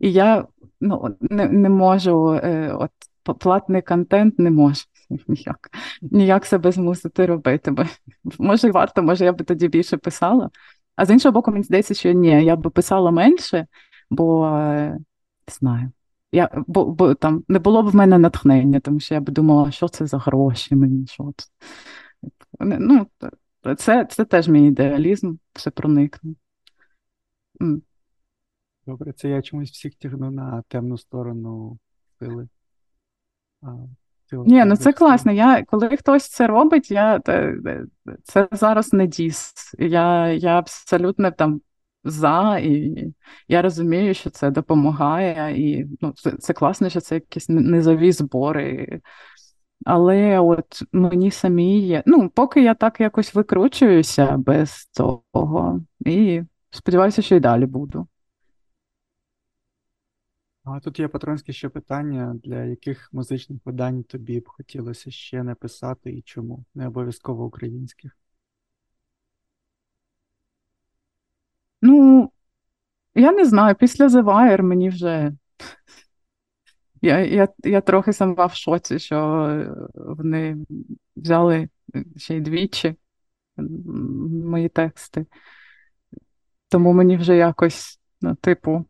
[0.00, 0.46] І я
[0.80, 2.90] ну, не не можу, е, от
[3.38, 4.84] платний контент не можу
[5.28, 5.70] ніяк
[6.02, 7.70] ніяк себе змусити робити.
[7.70, 7.84] Бо,
[8.38, 10.50] Може, варто, може, я би тоді більше писала.
[10.96, 13.66] А з іншого боку, мені здається, що ні, я би писала менше,
[14.10, 14.90] бо е,
[15.48, 15.92] не знаю.
[16.34, 19.70] Я, Бо бо там не було б в мене натхнення, тому що я б думала,
[19.70, 21.06] що це за гроші мені.
[21.06, 21.48] що це.
[22.60, 23.06] Ну,
[23.76, 26.34] Це це теж мій ідеалізм, все проникне.
[28.86, 31.78] Добре, це я чомусь всіх тягну на темну сторону
[32.18, 32.48] сили.
[34.32, 35.32] Ні, ну це класно.
[35.32, 37.20] Я, Коли хтось це робить, я,
[38.22, 39.54] це зараз не діс.
[39.78, 41.60] Я я абсолютно там
[42.04, 42.94] за, і
[43.48, 49.00] я розумію, що це допомагає, і ну, це це класно, що це якісь низові збори.
[49.84, 52.02] Але от мені самі є.
[52.06, 58.08] Ну, поки я так якось викручуюся без цього, і сподіваюся, що і далі буду.
[60.64, 66.12] А тут є патронське ще питання, для яких музичних видань тобі б хотілося ще написати
[66.12, 66.64] і чому?
[66.74, 68.16] Не обов'язково українських.
[71.84, 72.30] Ну,
[73.14, 75.32] я не знаю, після The Wire мені вже.
[77.02, 79.48] Я я, я трохи сама в шоці, що
[79.94, 80.56] вони
[81.16, 81.68] взяли
[82.16, 82.94] ще й двічі
[84.44, 85.26] мої тексти.
[86.68, 88.84] Тому мені вже якось, ну, типу,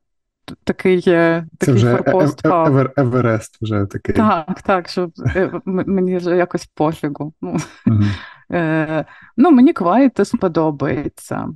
[0.64, 2.46] такий такий Це вже форпост.
[2.46, 4.14] Евер, Еверест вже такий.
[4.14, 7.34] Так, так, щоб е, мені вже якось пофігу.
[7.40, 7.56] Ну,
[8.52, 9.04] е,
[9.36, 11.48] ну Мені Quietus подобається.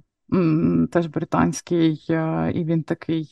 [0.90, 3.28] Теж британський, е, і він такий.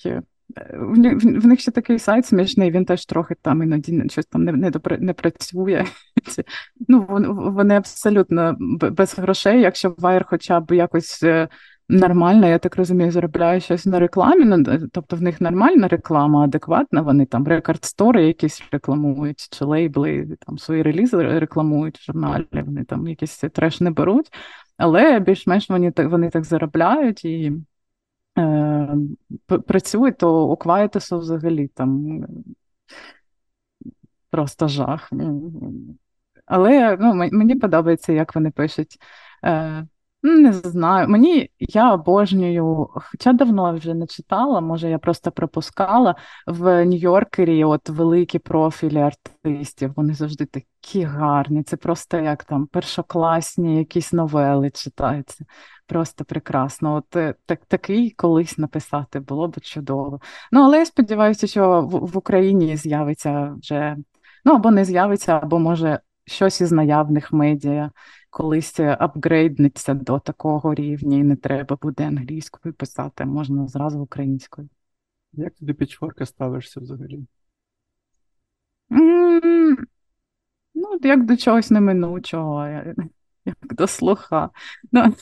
[0.72, 4.53] В, в них ще такий сайт смішний, він теж трохи там іноді щось там не
[4.53, 5.01] не, допр...
[5.01, 5.84] не працює.
[6.88, 7.07] Ну,
[7.57, 8.57] Вони абсолютно
[8.92, 11.24] без грошей, якщо Wire хоча б якось
[11.88, 14.44] нормально, я так розумію, заробляю щось на рекламі.
[14.44, 17.01] Ну, тобто в них нормальна реклама, адекватна.
[17.03, 23.09] Вони там рекорд-стори якісь рекламують, чи лейбли, там свої релізи рекламують в журналі, вони там
[23.09, 24.32] якийсь треш не беруть,
[24.76, 27.52] але більш-менш вони так вони так заробляють і
[28.38, 28.88] е,
[29.66, 32.20] працюють, то у Квайтесу взагалі там
[34.30, 35.10] просто жах.
[36.46, 38.96] Але ну, мені подобається, як вони пишуть.
[39.44, 39.86] Е,
[40.30, 41.08] не знаю.
[41.08, 46.14] Мені я обожнюю, хоча давно вже не читала, може я просто пропускала
[46.46, 49.92] в Нью-Йоркері от великі профілі артистів.
[49.96, 51.62] Вони завжди такі гарні.
[51.62, 55.44] Це просто як там першокласні якісь новели читаються.
[55.86, 56.94] Просто прекрасно.
[56.94, 60.20] От е, так, такий колись написати було б чудово.
[60.52, 63.96] Ну, але я сподіваюся, що в, в Україні з'явиться вже,
[64.44, 67.90] ну або не з'явиться, або може щось із наявних медіа
[68.30, 74.68] колись апгрейднеться до такого рівня, і не треба буде англійською писати, можна зразу українською.
[75.32, 77.26] Як ти до пічворка ставишся взагалі?
[78.90, 79.76] Mm,
[80.74, 82.66] ну, як до чогось неминучого,
[83.44, 84.50] як до слуха.
[84.92, 85.14] Ну,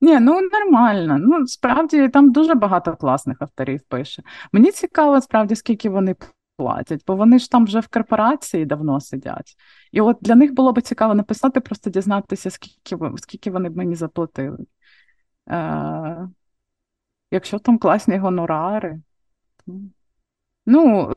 [0.00, 1.18] ні, ну нормально.
[1.18, 4.22] Ну, справді там дуже багато класних авторів пише.
[4.52, 6.14] Мені цікаво, справді, скільки вони
[6.56, 9.56] платять, бо вони ж там вже в корпорації давно сидять.
[9.92, 13.94] І от для них було б цікаво написати, просто дізнатися, скільки скільки вони б мені
[13.94, 14.58] заплатили.
[15.50, 16.28] Е,
[17.30, 19.00] Якщо там класні гонорари.
[20.66, 21.12] Ну,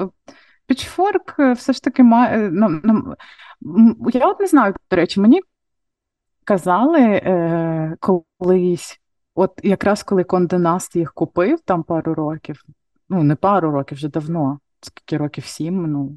[0.69, 2.49] Pitchfork е, все ж таки має.
[2.51, 3.15] Ну, ну,
[4.13, 5.41] Я от не знаю, до речі, мені
[6.43, 9.01] казали е, колись,
[9.35, 12.63] от якраз коли Конденаст їх купив там пару років,
[13.09, 16.11] ну не пару років, вже давно скільки років сім минуло,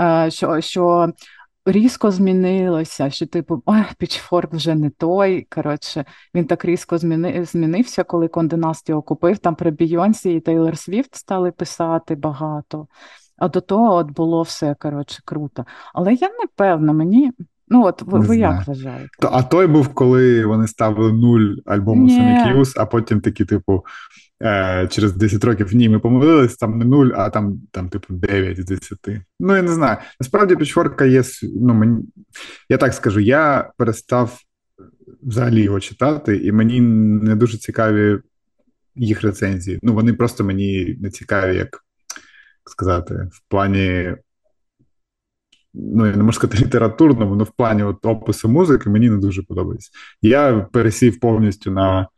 [0.00, 1.12] е, що що
[1.66, 5.46] різко змінилося, що, типу, ой, Пічфорк вже не той.
[5.50, 9.38] Коротше, він так різко зміни, змінився, коли Конденаст його купив.
[9.38, 12.86] Там про Бійонсі і Тейлор Свіфт стали писати багато.
[13.36, 15.64] А до того от було все коротше, круто.
[15.94, 17.32] Але я не певна, мені.
[17.70, 19.08] Ну, от ви, ви як вважаєте?
[19.20, 23.84] А той був, коли вони ставили нуль альбому Sonic Youth, а потім такі, типу,
[24.42, 28.60] е, через 10 років ні, ми помилились, там не 0, а там, там типу, 9
[28.60, 28.98] з 10.
[29.40, 29.96] Ну, я не знаю.
[30.20, 31.22] Насправді, пічворка є.
[31.42, 32.04] ну, мені,
[32.68, 34.38] Я так скажу, я перестав
[35.22, 38.18] взагалі його читати, і мені не дуже цікаві
[38.96, 39.78] їх рецензії.
[39.82, 41.84] Ну, вони просто мені не цікаві, як
[42.66, 44.14] сказати, в плані.
[45.74, 49.42] Ну, я не можу сказати літературному, але в плані от опису музики мені не дуже
[49.42, 49.90] подобається.
[50.22, 52.08] Я пересів повністю на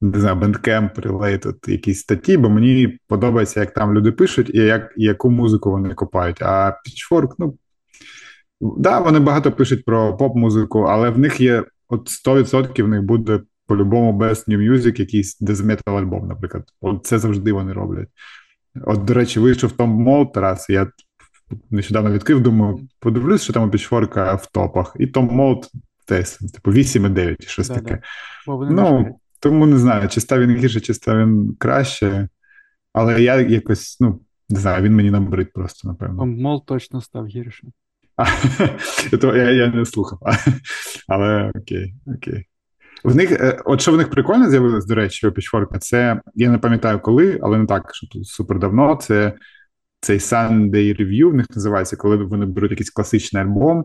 [0.00, 4.94] не знаю, Bandcamp, Related, якісь статті, бо мені подобається, як там люди пишуть і як,
[4.96, 6.42] і яку музику вони копають.
[6.42, 7.58] А Pitchfork, ну
[8.60, 13.40] да, вони багато пишуть про поп-музику, але в них є от 100% в них буде
[13.66, 16.64] по-любому Best New Music, якийсь дезметал альбом, наприклад.
[16.80, 18.08] От це завжди вони роблять.
[18.84, 20.90] От, до речі, вийшов Tomb Mold Тарас, я
[21.70, 24.96] нещодавно відкрив, думаю, подивлюсь, що там у Pitchfork в топах.
[24.98, 25.70] І Tomb Mold
[26.08, 28.02] десь, типу, 8,9, щось да, таке.
[28.46, 28.54] Да.
[28.70, 32.28] Ну, тому не знаю, чи став він гірше, чи став він краще.
[32.92, 36.26] Але я якось, ну, не знаю, він мені набрид просто, напевно.
[36.26, 37.66] Mold точно став гірше.
[39.22, 40.18] я я не слухав.
[41.08, 42.46] Але окей, окей.
[43.04, 46.50] В них, е, От що в них прикольно з'явилось, до речі, у Pitchfork, це я
[46.50, 48.96] не пам'ятаю коли, але не так, що тут супер давно.
[48.96, 49.32] Це
[50.00, 53.84] цей Sunday Review в них називається, коли вони беруть якийсь класичний альбом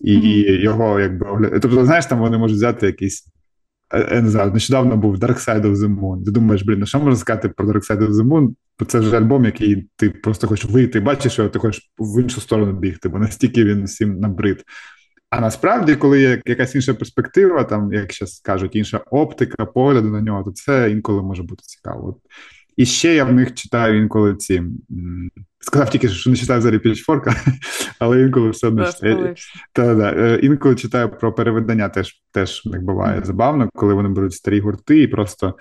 [0.00, 0.60] і mm-hmm.
[0.60, 1.58] його якби огляд.
[1.62, 3.26] Тобто, знаєш, там вони можуть взяти якийсь.
[4.10, 6.24] Я не знаю, нещодавно був Dark Side of the Moon.
[6.24, 8.54] Ти думаєш, блін, ну що можна сказати про Dark Side of the Moon?
[8.78, 12.40] Бо це вже альбом, який ти просто хочеш вийти, бачиш, що ти хочеш в іншу
[12.40, 14.64] сторону бігти, бо настільки він всім набрид.
[15.30, 20.20] А насправді, коли є якась інша перспектива, там, як зараз кажуть, інша оптика, погляду на
[20.20, 22.08] нього, то це інколи може бути цікаво.
[22.08, 22.16] От.
[22.76, 24.62] І ще я в них читаю інколи ці.
[25.60, 27.34] Сказав тільки, що не читаю взагалі пічфорка,
[27.98, 29.34] але інколи все одно читаю.
[29.72, 33.24] Та, та, е, інколи читаю про переведення, теж теж як буває mm-hmm.
[33.24, 35.54] забавно, коли вони беруть старі гурти і просто.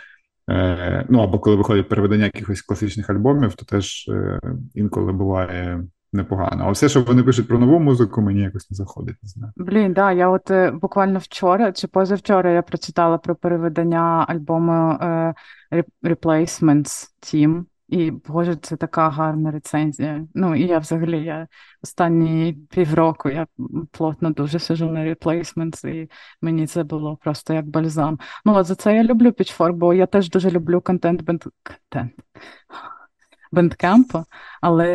[0.49, 4.39] Е, ну або коли виходить переведення якихось класичних альбомів, то теж е,
[4.75, 5.83] інколи буває
[6.13, 6.65] непогано.
[6.67, 9.15] А все, що вони пишуть про нову музику, мені якось не заходить.
[9.23, 9.53] Не знаю.
[9.55, 15.33] Блін, да, я от е, буквально вчора чи позавчора я прочитала про переведення альбому е,
[16.03, 17.63] Replacements Team.
[17.87, 20.27] І боже, це така гарна рецензія.
[20.33, 21.47] Ну і я взагалі я
[21.83, 23.47] останні півроку я
[23.91, 26.09] плотно дуже сижу на Replacements, і
[26.41, 28.19] мені це було просто як бальзам.
[28.45, 32.13] Ну от за це я люблю Pitchfork, бо я теж дуже люблю контент контент
[33.53, 34.23] Bandcamp у,
[34.61, 34.89] але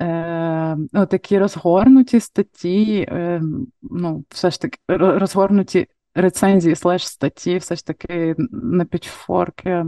[0.00, 3.42] е, ну, такі розгорнуті статті, е,
[3.82, 9.84] ну, все ж таки, розгорнуті рецензії слеш статті, все ж таки на Pitchfork и,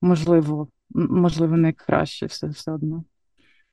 [0.00, 3.04] можливо, можливо, найкраще все все одно.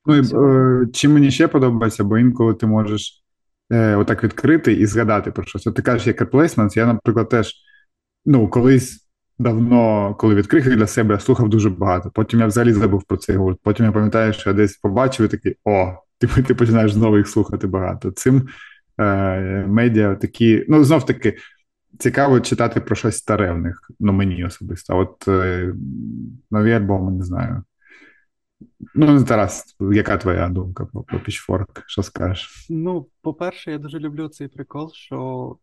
[0.06, 3.24] Ну, і, е, Чим мені ще подобається, бо інколи ти можеш
[3.70, 5.66] е, отак відкрити і згадати про щось.
[5.66, 7.54] От ти кажеш, як Replacements, я, наприклад, теж
[8.24, 9.08] ну, колись
[9.38, 12.10] давно, коли відкрив для себе, я слухав дуже багато.
[12.10, 13.58] Потім я взагалі забув про цей гурт.
[13.62, 17.28] Потім я пам'ятаю, що я десь побачив і такий о, ти, ти починаєш знову їх
[17.28, 18.10] слухати багато.
[18.10, 18.48] Цим
[18.98, 21.36] е, медіа такі, ну знов таки.
[21.98, 24.98] Цікаво читати про щось старе в них, ну мені особисто.
[24.98, 25.74] От е,
[26.50, 27.62] нові альбоми не знаю.
[28.94, 31.82] Ну, Тарас, яка твоя думка про, про Pitchfork?
[31.86, 32.66] Що скажеш?
[32.70, 35.16] Ну, по-перше, я дуже люблю цей прикол, що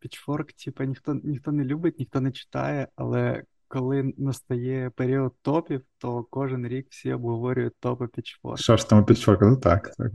[0.03, 6.23] Pitchfork, типу, ніхто ніхто не любить, ніхто не читає, але коли настає період топів, то
[6.23, 8.57] кожен рік всі обговорюють топи Pitchfork.
[8.57, 9.37] Що ж там Pitchfork?
[9.41, 9.95] Ну так.
[9.97, 10.11] так.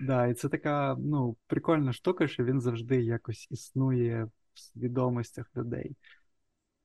[0.00, 5.96] Да, і це така ну, прикольна штука, що він завжди якось існує в свідомостях людей.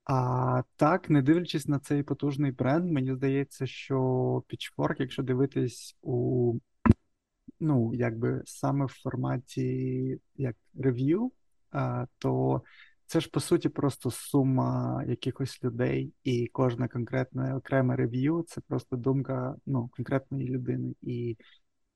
[0.06, 3.98] А так, не дивлячись на цей потужний бренд, мені здається, що
[4.50, 6.54] Pitchfork, якщо дивитись у
[7.60, 11.32] ну, якби саме в форматі як рев'ю,
[12.18, 12.62] то
[13.06, 18.96] це ж по суті просто сума якихось людей, і кожне конкретне окреме рев'ю це просто
[18.96, 20.96] думка ну, конкретної людини.
[21.02, 21.38] І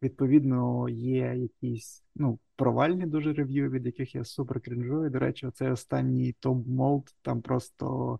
[0.01, 5.09] відповідно є якісь ну, провальні дуже рев'ю, від яких я супер крінжую.
[5.09, 8.19] До речі, оцей останній топ молд там просто.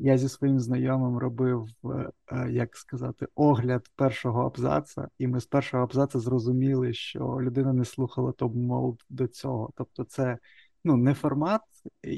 [0.00, 1.68] Я зі своїм знайомим робив,
[2.32, 7.84] е, як сказати, огляд першого абзаца, і ми з першого абзаца зрозуміли, що людина не
[7.84, 9.70] слухала топ молд до цього.
[9.76, 10.38] Тобто, це
[10.86, 11.62] ну, не формат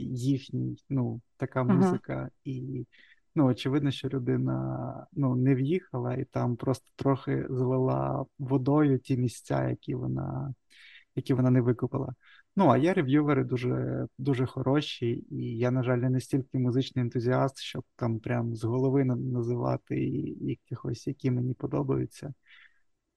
[0.04, 2.30] їхній, ну, така музика, uh-huh.
[2.44, 2.86] і
[3.34, 9.68] ну, очевидно, що людина ну, не в'їхала і там просто трохи залила водою ті місця,
[9.68, 10.54] які вона
[11.14, 12.14] які вона не викупила.
[12.56, 17.58] Ну, а є рев'ювери дуже дуже хороші, і я, на жаль, не настільки музичний ентузіаст,
[17.58, 19.96] щоб там прям з голови називати
[20.40, 22.34] якихось, які мені подобаються.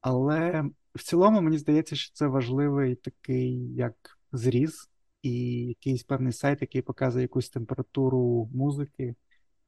[0.01, 3.95] Але в цілому мені здається, що це важливий такий як
[4.31, 4.90] зріз
[5.21, 9.15] і якийсь певний сайт, який показує якусь температуру музики,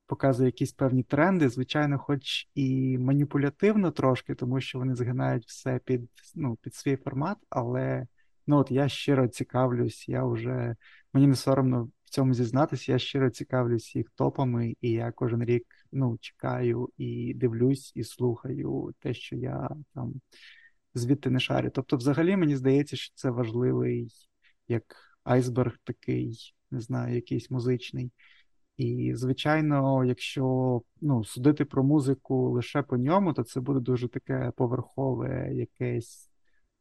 [0.05, 6.09] показує якісь певні тренди, звичайно, хоч і маніпулятивно трошки, тому що вони згинають все під
[6.35, 8.07] ну, під свій формат, але
[8.47, 10.75] ну от я щиро цікавлюсь, я вже
[11.13, 15.65] мені не соромно в цьому зізнатися, я щиро цікавлюсь їх топами, і я кожен рік
[15.91, 20.13] ну, чекаю і дивлюсь, і слухаю те, що я там
[20.93, 21.71] звідти не шарю.
[21.73, 24.11] Тобто, взагалі, мені здається, що це важливий
[24.67, 28.11] як айсберг такий, не знаю, якийсь музичний.
[28.77, 34.51] І, звичайно, якщо ну, судити про музику лише по ньому, то це буде дуже таке
[34.55, 36.29] поверхове якесь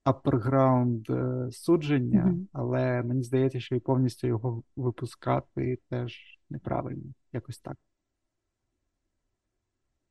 [0.05, 1.07] аперграунд
[1.51, 2.47] судження, mm-hmm.
[2.53, 7.77] але мені здається, що і повністю його випускати теж неправильно, якось так.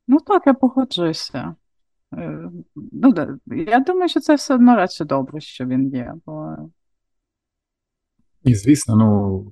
[0.08, 1.56] Ну так, я погоджуюся.
[2.14, 3.14] Е, ну,
[3.46, 6.56] Я думаю, що це все одно радше добре, що він є, бо
[8.44, 9.52] і, звісно, ну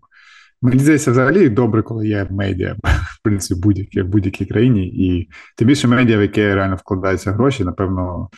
[0.62, 4.88] мені здається, взагалі добре, коли є медіа, в принципі, будь-якій в будь-якій країні.
[4.88, 8.30] І тим більше медіа, в яке реально вкладаються гроші, напевно,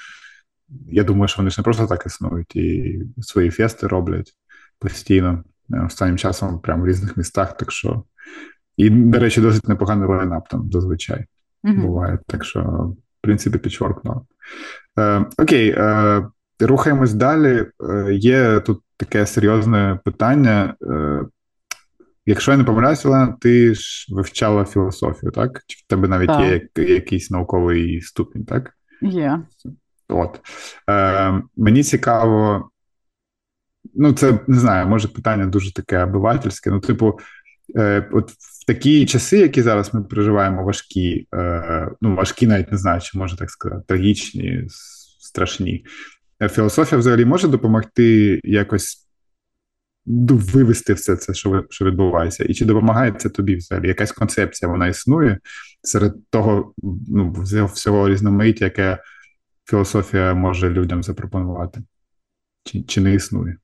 [0.91, 4.33] я думаю, що вони ж не просто так існують, і свої фести роблять
[4.79, 5.43] постійно.
[5.73, 7.57] Е, останнім часом прямо в різних містах.
[7.57, 8.03] Так що,
[8.77, 11.25] і, до речі, досить непоганий лайнап там зазвичай
[11.63, 11.81] mm-hmm.
[11.81, 12.19] буває.
[12.27, 14.25] Так що, в принципі, підчоркнуло.
[14.99, 16.27] Е, Окей, е,
[16.59, 17.65] рухаємось далі.
[18.11, 20.75] Є тут таке серйозне питання.
[20.81, 21.25] Е,
[22.25, 25.63] Якщо я не помиляюся, Олена, ти ж вивчала філософію, так?
[25.67, 26.41] Чи в тебе навіть так.
[26.77, 28.71] є якийсь науковий ступінь, так?
[29.01, 29.39] Є.
[30.09, 30.39] От.
[30.89, 32.69] Е, Мені цікаво,
[33.95, 36.71] ну, це не знаю, може питання дуже таке обивательське.
[36.71, 37.19] Ну, типу,
[37.75, 42.77] е, от в такі часи, які зараз ми проживаємо, важкі, е, ну, важкі, навіть не
[42.77, 44.63] знаю, чи можна так сказати, трагічні,
[45.19, 45.85] страшні.
[46.41, 49.07] Е, філософія взагалі може допомогти якось
[50.05, 53.87] вивести все це, що що відбувається, і чи допомагає це тобі взагалі?
[53.87, 55.39] Якась концепція вона існує
[55.81, 56.73] серед того
[57.07, 57.31] ну,
[57.73, 58.97] всього різноманіття, яке
[59.69, 61.81] філософія може людям запропонувати?
[62.63, 63.57] Чи, Чи не існує?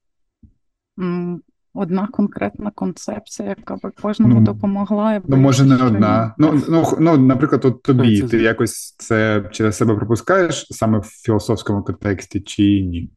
[1.80, 5.22] Одна конкретна концепція, яка б кожному ну, допомогла.
[5.28, 6.36] Ну, може, не одна.
[6.38, 11.84] Ну, ну, ну, наприклад, от тобі ти якось це через себе пропускаєш саме в філософському
[11.84, 13.12] контексті, чи ні?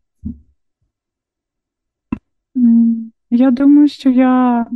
[3.30, 4.66] Я думаю, що я.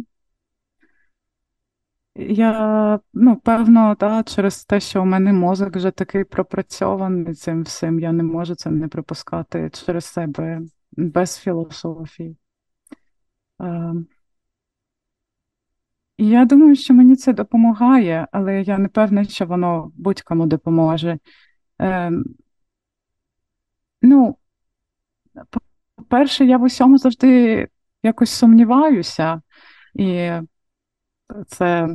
[2.16, 8.00] Я, ну, певно, да, через те, що у мене мозок вже такий пропрацьований цим всім,
[8.00, 10.60] я не можу це не припускати через себе
[10.96, 12.36] без філософії.
[13.64, 14.06] Ем,
[16.18, 21.18] я думаю, що мені це допомагає, але я не певна, що воно будь-кому допоможе.
[21.78, 22.24] Ем,
[24.02, 24.38] ну,
[25.96, 27.68] по-перше, я в усьому завжди
[28.02, 29.42] якось сумніваюся,
[29.94, 30.30] і
[31.46, 31.88] це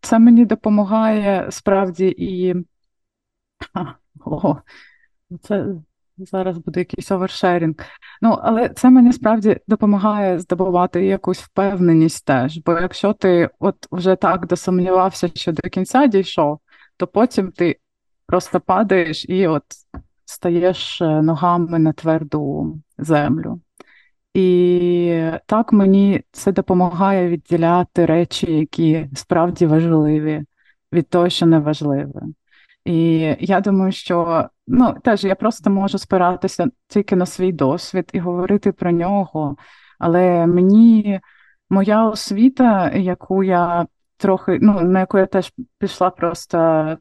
[0.00, 2.54] це мені допомагає справді і.
[4.24, 4.56] О,
[5.42, 5.66] це
[6.18, 7.74] Зараз буде якийсь овершерінг.
[8.22, 12.58] Ну, але це мені справді допомагає здобувати якусь впевненість теж.
[12.58, 16.58] Бо якщо ти от вже так досумнівався, що до кінця дійшов,
[16.96, 17.78] то потім ти
[18.26, 19.64] просто падаєш і от
[20.24, 23.60] стаєш е, ногами на тверду землю.
[24.34, 30.44] І так мені це допомагає відділяти речі, які справді важливі,
[30.92, 32.22] від того, що не важливе.
[32.84, 38.18] І я думаю, що ну теж я просто можу спиратися тільки на свій досвід і
[38.18, 39.56] говорити про нього.
[39.98, 41.20] Але мені
[41.70, 46.98] моя освіта, яку я трохи, ну на яку я теж пішла, просто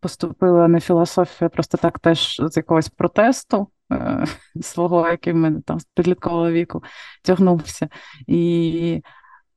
[0.00, 4.24] поступила на філософію, просто так теж з якогось протесту е,
[4.62, 6.82] свого, який в мене там з підліткового віку
[7.22, 7.88] тягнувся.
[8.26, 9.02] І...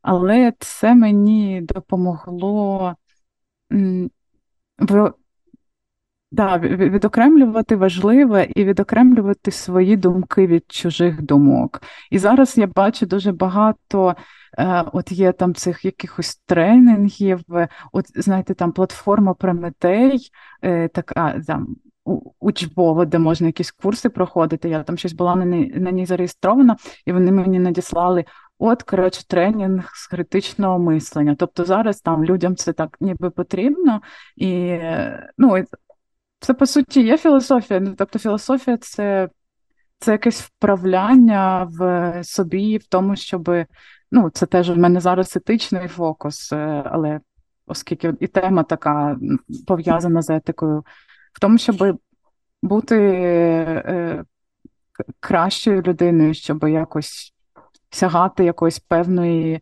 [0.08, 2.96] Але це мені допомогло.
[4.80, 5.14] В
[6.36, 11.82] Да, відокремлювати важливе і відокремлювати свої думки від чужих думок.
[12.12, 14.16] І зараз я бачу дуже багато.
[14.58, 17.40] Е, от є там цих якихось тренінгів,
[17.92, 20.30] от знаєте, там платформа Прометей,
[20.62, 21.76] е, така там
[22.40, 24.70] учбова, де можна якісь курси проходити.
[24.70, 28.26] Я там щось була на ній, на ній зареєстрована, і вони мені надіслали.
[28.60, 31.36] От, коротше, тренінг з критичного мислення.
[31.40, 34.02] Тобто зараз там людям це так ніби потрібно,
[34.36, 34.78] і
[35.38, 35.66] ну,
[36.46, 37.80] це по суті є філософія.
[37.80, 39.30] Ну, Тобто, філософія це
[40.00, 43.50] це якесь вправляння в собі, в тому, щоб
[44.12, 47.20] ну, це теж у мене зараз етичний фокус, е, але
[47.66, 49.18] оскільки і тема така
[49.68, 50.84] пов'язана з етикою,
[51.34, 52.00] в тому, щоб
[52.62, 54.24] бути е,
[55.20, 57.34] кращою людиною, щоб якось
[57.90, 59.62] сягати якоїсь певної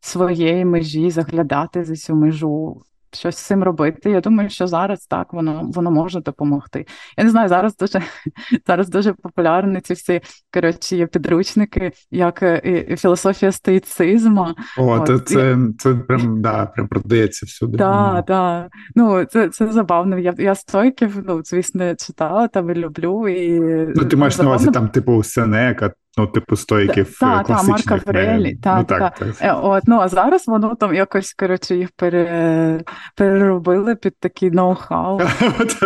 [0.00, 4.10] своєї межі, заглядати за цю межу щось з цим робити.
[4.10, 6.86] Я думаю, що зараз так воно воно може допомогти.
[7.18, 8.02] Я не знаю, зараз дуже
[8.66, 10.20] зараз дуже популярні ці всі
[10.54, 14.46] коротше, є підручники, як і, і філософія стоїцизму.
[14.78, 15.28] О, От.
[15.28, 17.78] це це прям да, прям продається всюди.
[17.78, 18.68] Так, так.
[18.94, 20.18] Ну, це це забавно.
[20.18, 23.28] Я я стойків, ну, звісно, читала там і люблю.
[23.28, 23.60] І
[23.96, 28.56] Ну, ти маєш на увазі там, типу, Сенека, Ну, типу, стойків Так, так, Марка Фрелі,
[28.56, 29.36] так, ну, так, так.
[29.36, 29.58] так.
[29.62, 32.82] От, ну, а зараз воно там якось, коротше, їх пере...
[33.16, 35.30] переробили під такий ноу-хау.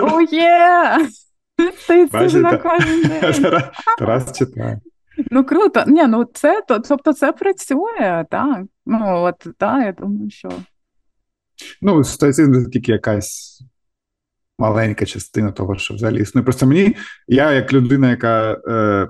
[0.15, 1.09] О, є!
[1.89, 3.63] Ти це на кожен день.
[3.99, 4.81] Тарас читає.
[5.31, 5.85] Ну, круто.
[5.87, 8.63] Ні, ну це, тобто це працює, так.
[8.87, 10.49] Ну, от, так, я думаю, що.
[11.83, 13.63] Ну, стоїцизм це тільки якась
[14.59, 16.45] маленька частина того, що взагалі існує.
[16.45, 16.97] Просто мені,
[17.29, 18.61] я як людина, яка.
[18.69, 19.09] Е,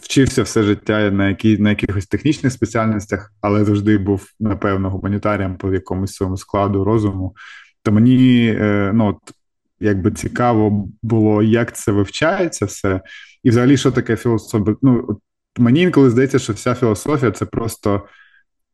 [0.00, 5.72] вчився все життя на які, на якихось технічних спеціальностях, але завжди був, напевно, гуманітарієм по
[5.72, 7.36] якомусь своєму складу розуму.
[7.82, 9.34] То мені е, ну, от,
[9.80, 13.00] якби цікаво було, як це вивчається все.
[13.42, 14.76] і взагалі, що таке філософія?
[14.82, 15.20] Ну,
[15.58, 18.06] Мені інколи здається, що вся філософія це просто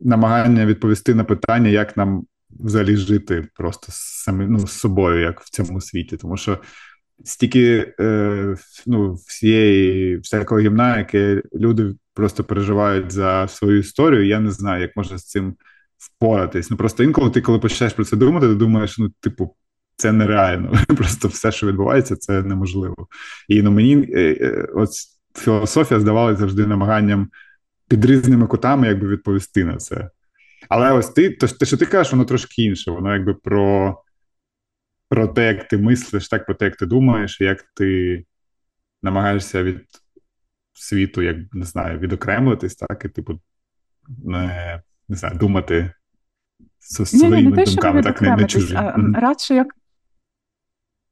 [0.00, 5.50] намагання відповісти на питання, як нам взагалі жити просто самі, ну, з собою, як в
[5.50, 6.16] цьому світі.
[6.16, 6.58] Тому що
[7.24, 14.50] стільки е, ну, всієї всякого гімна, яке люди просто переживають за свою історію, я не
[14.50, 15.54] знаю, як можна з цим
[15.98, 16.70] впоратись.
[16.70, 19.56] Ну просто інколи ти, коли починаєш про це думати, ти думаєш, ну, типу,
[19.96, 20.72] це нереально.
[20.96, 23.08] Просто все, що відбувається, це неможливо.
[23.48, 24.88] І ну, мені е, е, от
[25.34, 27.28] філософія здавалася завжди намаганням
[27.88, 30.10] під різними кутами якби відповісти на це.
[30.68, 32.90] Але ось ти, то, те, що ти кажеш, воно трошки інше.
[32.90, 33.96] Воно якби про
[35.08, 38.24] про те, як ти мислиш, так про те, як ти думаєш, як ти
[39.02, 39.86] намагаєшся від
[40.72, 43.40] світу, як не знаю, відокремитись, так, і типу
[44.24, 45.92] не не знаю, думати
[46.78, 48.78] своїми ні, не думками, так не, не чужі.
[49.14, 49.74] Радше як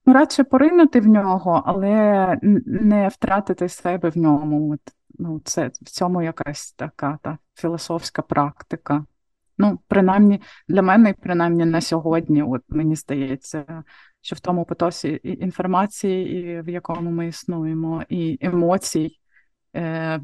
[0.06, 4.72] ну, радше поринути в нього, але не втратити себе в ньому.
[4.72, 4.80] От,
[5.18, 9.04] ну, Це в цьому якась така та філософська практика.
[9.58, 13.84] Ну, принаймні, для мене, принаймні на сьогодні, от мені здається,
[14.20, 19.18] що в тому потосі інформації, і в якому ми існуємо, і емоцій,
[19.76, 20.20] е,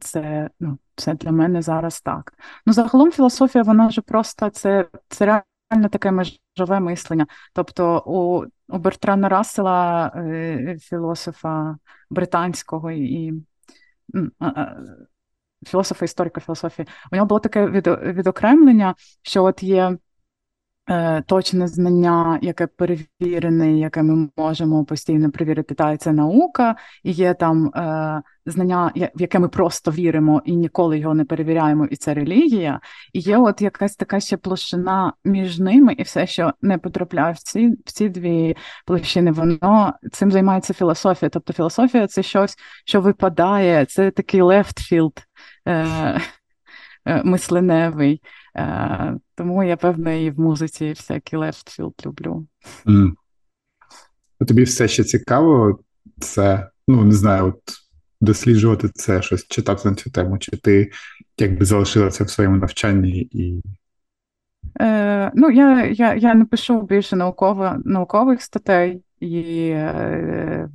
[0.00, 2.34] це ну, це для мене зараз так.
[2.66, 7.26] Ну, загалом філософія, вона ж просто це це реально таке межове мислення.
[7.54, 11.76] Тобто у у Бертрана Рассела, е, філософа
[12.10, 13.32] британського і
[15.66, 19.96] філософа, історика філософії, у нього було таке відокремлення, що от є
[20.90, 27.34] Е, точне знання, яке перевірене, яке ми можемо постійно перевірити, та це наука, і є
[27.34, 32.14] там е, знання, в яке ми просто віримо і ніколи його не перевіряємо, і це
[32.14, 32.80] релігія.
[33.12, 37.38] І є от якась така ще площина між ними, і все, що не потрапляє в
[37.38, 38.56] ці в ці дві
[38.86, 41.30] площини, воно цим займається філософія.
[41.30, 42.56] Тобто філософія це щось,
[42.86, 45.22] що випадає, це такий left field
[47.24, 48.22] мисленевий.
[48.56, 52.46] Е, Тому я певно і в музиці всякий left field люблю.
[52.86, 53.12] Mm.
[54.48, 55.78] Тобі все ще цікаво,
[56.20, 57.60] це, ну не знаю, от
[58.20, 60.90] досліджувати це, щось читати на цю тему, чи ти
[61.38, 63.62] якби залишила це в своєму навчанні і.
[64.80, 70.68] Е, Ну, я я, я не пишу більше науково, наукових статей і е,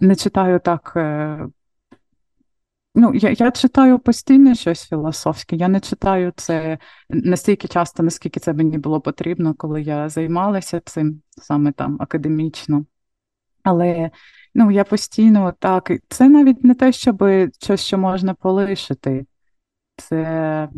[0.00, 1.46] не читаю так е,
[2.98, 5.56] Ну, я я читаю постійно щось філософське.
[5.56, 6.78] Я не читаю це
[7.10, 12.84] настільки часто, наскільки це мені було потрібно, коли я займалася цим саме там академічно.
[13.62, 14.10] Але
[14.54, 15.90] ну, я постійно так.
[16.08, 17.24] Це навіть не те, щоб
[17.62, 19.26] щось, що можна полишити.
[19.96, 20.68] Це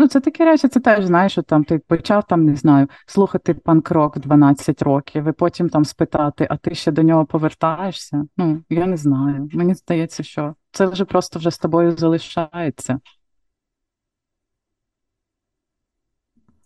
[0.00, 3.54] Ну, це такі речі, це теж знаєш, що там ти почав там, не знаю, слухати
[3.54, 8.24] панк-рок 12 років, і потім там спитати, а ти ще до нього повертаєшся?
[8.36, 9.48] Ну, я не знаю.
[9.52, 13.00] Мені здається, що це вже просто вже з тобою залишається.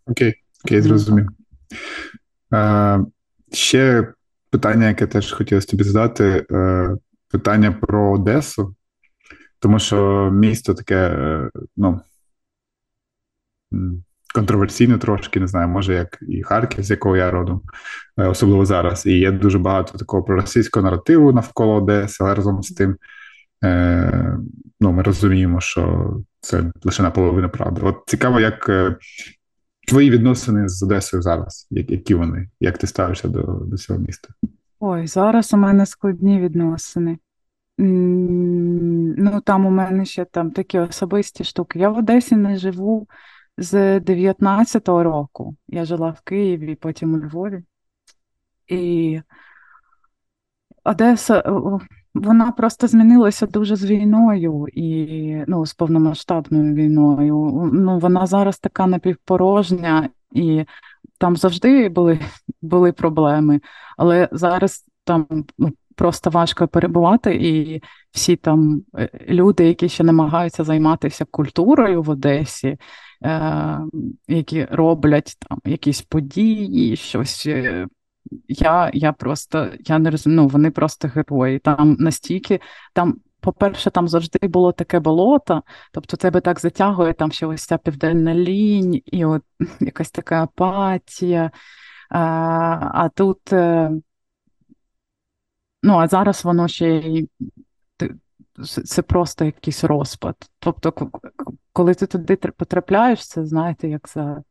[0.06, 0.34] Окей,
[0.64, 1.28] окей, зрозумів.
[2.54, 3.00] Е,
[3.52, 4.12] Ще
[4.50, 6.96] питання, яке теж хотілося тобі задати, е,
[7.28, 8.74] питання про Одесу,
[9.58, 12.00] тому що місто таке, е, ну
[14.34, 17.62] контроверсійно трошки, не знаю, може, як і Харків, з якого я родом,
[18.18, 19.06] е, особливо зараз.
[19.06, 22.96] І є дуже багато такого проросійського наративу навколо Одеси, але разом з тим
[24.80, 27.80] ну, ми розуміємо, що це лише наполовину правда.
[27.84, 28.96] От цікаво, як е,
[29.88, 34.28] твої відносини з Одесою зараз, які вони, як ти ставишся до, до цього міста?
[34.80, 37.18] Ой, зараз у мене складні відносини.
[37.78, 41.78] Ну, там у мене ще там такі особисті штуки.
[41.78, 43.08] Я в Одесі не живу
[43.58, 45.56] з 19-го року.
[45.68, 47.62] Я жила в Києві, потім у Львові.
[48.68, 49.20] І
[50.84, 51.42] Одеса,
[52.14, 57.70] вона просто змінилася дуже з війною і ну, з повномасштабною війною.
[57.72, 60.64] Ну, Вона зараз така напівпорожня, і
[61.18, 62.20] там завжди були
[62.62, 63.60] були проблеми,
[63.96, 65.26] але зараз там
[65.58, 67.82] ну, просто важко перебувати, і
[68.12, 72.76] всі там е, люди, які ще намагаються займатися культурою в Одесі,
[73.24, 73.78] е,
[74.28, 77.48] які роблять там якісь події, щось.
[78.48, 81.58] Я я просто я не розумію, ну, вони просто герої.
[81.58, 82.60] Там настільки
[82.92, 87.78] там, по-перше, там завжди було таке болото, тобто тебе так затягує, там ще ось ця
[87.78, 89.42] південна лінь, і от
[89.80, 91.50] якась така апатія.
[92.10, 92.20] А
[92.94, 93.90] а тут, е,
[95.82, 97.28] ну, а зараз воно ще й
[98.84, 100.36] це просто якийсь розпад.
[100.58, 101.10] Тобто,
[101.72, 104.42] коли ти туди потрапляєш, це знаєте, як за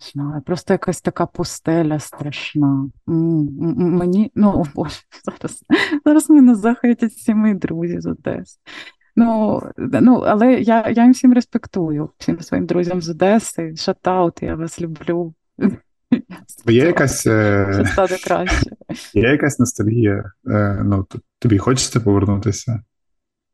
[0.00, 2.88] знаю, просто якась така пустеля страшна.
[3.06, 5.62] Мені, ну, о боже, зараз
[6.04, 8.58] зараз мене захотять всі мої друзі з Одеси.
[9.16, 13.76] Ну, ну, але я я їм всім респектую, всім своїм друзям з Одеси.
[13.76, 15.34] Шатаут, я вас люблю.
[16.66, 17.84] Є якась е,
[18.24, 18.70] краще.
[19.14, 20.32] Є якась ностальгія.
[20.50, 21.06] Е, ну,
[21.38, 22.82] Тобі хочеться повернутися?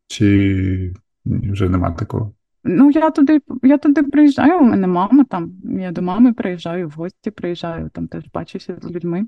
[0.07, 0.93] Чи
[1.25, 2.33] вже нема такого?
[2.65, 5.53] Ну, я туди я туди приїжджаю, у мене мама там.
[5.65, 9.27] Я до мами приїжджаю, в гості приїжджаю, там теж бачуся з людьми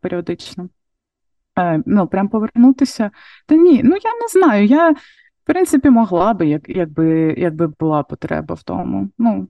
[0.00, 0.68] періодично.
[1.58, 3.10] Е, Ну, прям повернутися.
[3.46, 4.66] Та ні, ну я не знаю.
[4.66, 4.96] Я, в
[5.44, 9.08] принципі, могла би, як, якби якби була потреба в тому.
[9.18, 9.48] Ну,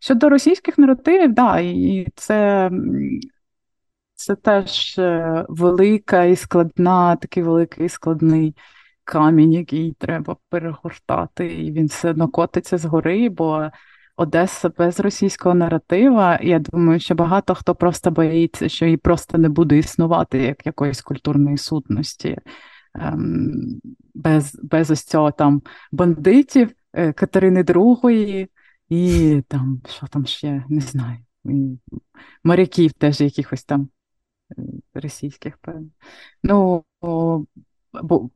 [0.00, 2.70] Щодо російських наративів, да, і це
[4.14, 8.56] це теж е, велика і складна, такий великий і складний
[9.04, 13.70] камінь, який треба перегортати, і він все одно котиться згори, бо
[14.16, 16.38] Одеса без російського наратива.
[16.42, 21.02] Я думаю, що багато хто просто боїться, що її просто не буде існувати як якоїсь
[21.02, 22.38] культурної сутності.
[22.94, 23.80] Ем,
[24.14, 25.62] без без ось цього там
[25.92, 28.48] бандитів е, Катерини II
[28.88, 31.78] і там, що там ще, не знаю, і
[32.44, 33.88] моряків теж якихось там
[34.58, 34.62] е,
[34.94, 35.88] російських, певно.
[36.42, 36.84] Ну,
[38.02, 38.30] бо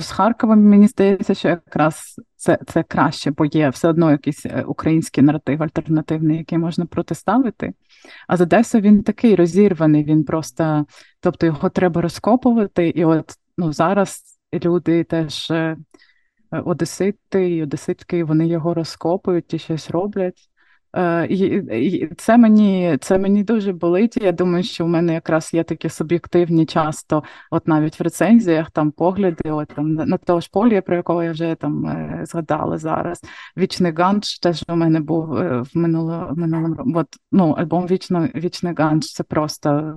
[0.00, 4.64] з Харковом мені здається, що якраз це це краще, бо є все одно якийсь е,
[4.66, 7.72] український наратив альтернативний, який можна протиставити.
[8.28, 10.86] А з Одесою він такий розірваний, він просто,
[11.20, 12.88] тобто його треба розкопувати.
[12.88, 14.22] І от ну, зараз
[14.64, 15.76] люди теж е,
[16.50, 20.50] одесити і одеситки, вони його розкопують і щось роблять.
[20.96, 24.16] Е, Це мені це мені дуже болить.
[24.16, 28.90] Я думаю, що в мене якраз є такі суб'єктивні, часто, от навіть в рецензіях там
[28.90, 33.22] погляди, от там на того ж полі, про якого я вже там е, згадала зараз.
[33.56, 38.74] Вічний ганч теж у мене був е, в минулому минулому от, ну, альбом Вічно, Вічний
[38.74, 39.06] ганч.
[39.06, 39.94] Це просто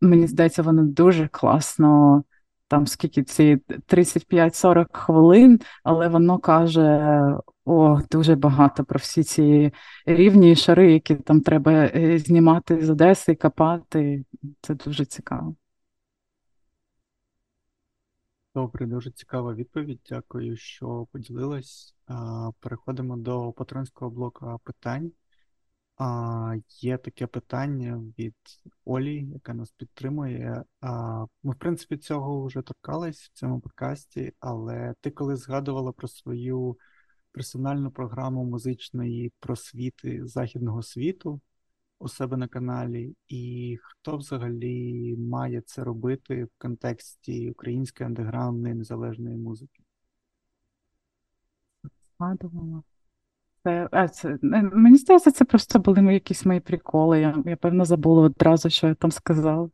[0.00, 2.22] мені здається, воно дуже класно
[2.68, 3.56] там скільки ці
[3.88, 7.20] 35-40 хвилин, але воно каже
[7.64, 9.72] о, дуже багато про всі ці
[10.06, 14.24] рівні і шари, які там треба е, знімати з Одеси копати.
[14.60, 15.54] Це дуже цікаво.
[18.54, 20.00] Добре, дуже цікава відповідь.
[20.08, 21.94] Дякую, що поділилась.
[22.60, 25.12] Переходимо до патронського блоку питань.
[26.80, 28.34] Є таке питання від
[28.84, 30.64] Олі, яка нас підтримує.
[31.42, 36.78] Ми, в принципі, цього вже торкались в цьому подкасті, але ти коли згадувала про свою
[37.32, 41.40] персональну програму музичної просвіти західного світу
[41.98, 49.36] у себе на каналі, і хто взагалі має це робити в контексті української андеграундної незалежної
[49.36, 49.82] музики?
[52.18, 52.82] Згадувала.
[53.64, 54.38] Це, а, це,
[54.72, 57.20] Мені здається, це просто були якісь мої приколи.
[57.20, 59.68] Я, я певно, забула одразу, що я там сказала.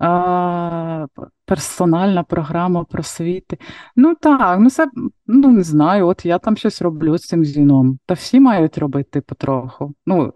[0.00, 1.06] А,
[1.44, 3.58] Персональна програма просвіти.
[3.96, 4.88] Ну так, ну це
[5.26, 6.06] ну не знаю.
[6.06, 7.98] От я там щось роблю з цим зіном.
[8.06, 9.94] Та всі мають робити потроху.
[10.06, 10.32] Ну,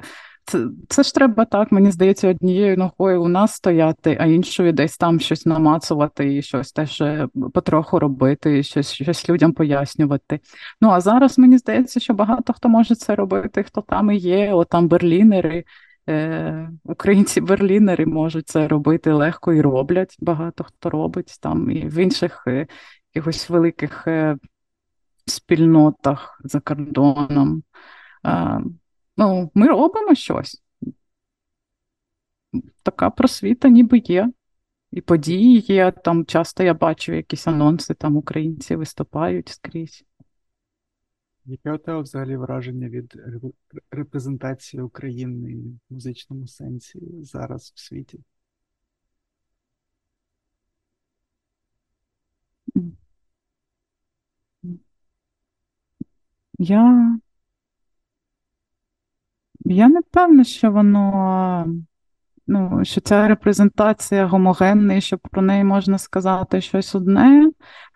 [0.89, 5.21] це ж треба так, мені здається, однією ногою у нас стояти, а іншою десь там
[5.21, 10.41] щось намацувати і щось теж е, потроху робити, і щось щось людям пояснювати.
[10.81, 14.53] Ну а зараз мені здається, що багато хто може це робити, хто там і є,
[14.53, 15.65] от там берлінери.
[16.09, 20.17] Е, Українці-берлінери можуть це робити легко і роблять.
[20.21, 22.67] Багато хто робить там і в інших е,
[23.15, 24.09] якихось великих
[25.27, 27.63] спільнотах за кордоном.
[29.21, 30.63] Ну, ми робимо щось.
[32.83, 34.33] Така просвіта ніби є.
[34.91, 35.91] І події є.
[35.93, 40.05] Там часто я бачу якісь анонси, там українці виступають скрізь.
[41.45, 43.17] Яке у тебе взагалі враження від
[43.91, 45.59] репрезентації України
[45.91, 48.21] в музичному сенсі зараз в світі?
[56.59, 57.19] Я
[59.75, 61.67] я не певна, що воно,
[62.47, 67.51] ну, що ця репрезентація гомогенна, і що про неї можна сказати щось одне.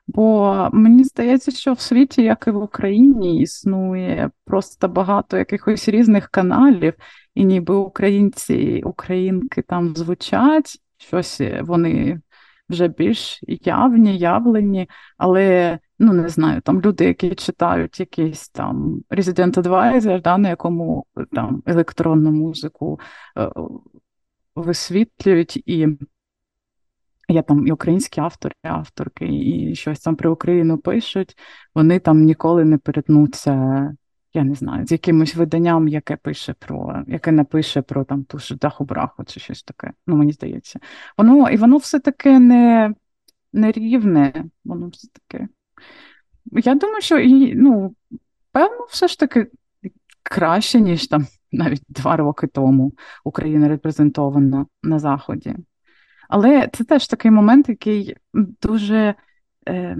[0.07, 6.29] Бо мені здається, що в світі, як і в Україні, існує просто багато якихось різних
[6.29, 6.95] каналів,
[7.35, 12.21] і ніби українці, українки там звучать, щось вони
[12.69, 14.89] вже більш явні, явлені,
[15.19, 21.07] але ну не знаю, там люди, які читають якийсь там Resident Advisor, да, на якому
[21.33, 23.01] там електронну музику
[23.39, 23.51] е,
[24.55, 25.89] висвітлюють і.
[27.29, 31.39] Я там і українські автори, авторки, і щось там про Україну пишуть,
[31.75, 33.95] вони там ніколи не перетнуться
[34.35, 38.57] я не знаю, з якимось виданням, яке пише про, яке напише про там ту ж
[38.57, 39.93] даху браху чи щось таке.
[40.07, 40.81] Ну, мені здається.
[41.19, 42.95] Воно і воно все таки не
[43.53, 45.49] не рівне, воно все таки.
[46.53, 47.19] Я думаю, що
[47.55, 47.95] ну,
[48.53, 49.47] певно, все ж таки
[50.23, 52.93] краще, ніж там навіть два роки тому
[53.25, 55.57] Україна репрезентована на Заході.
[56.29, 58.17] Але це теж такий момент, який
[58.63, 59.15] дуже.
[59.69, 59.97] Е,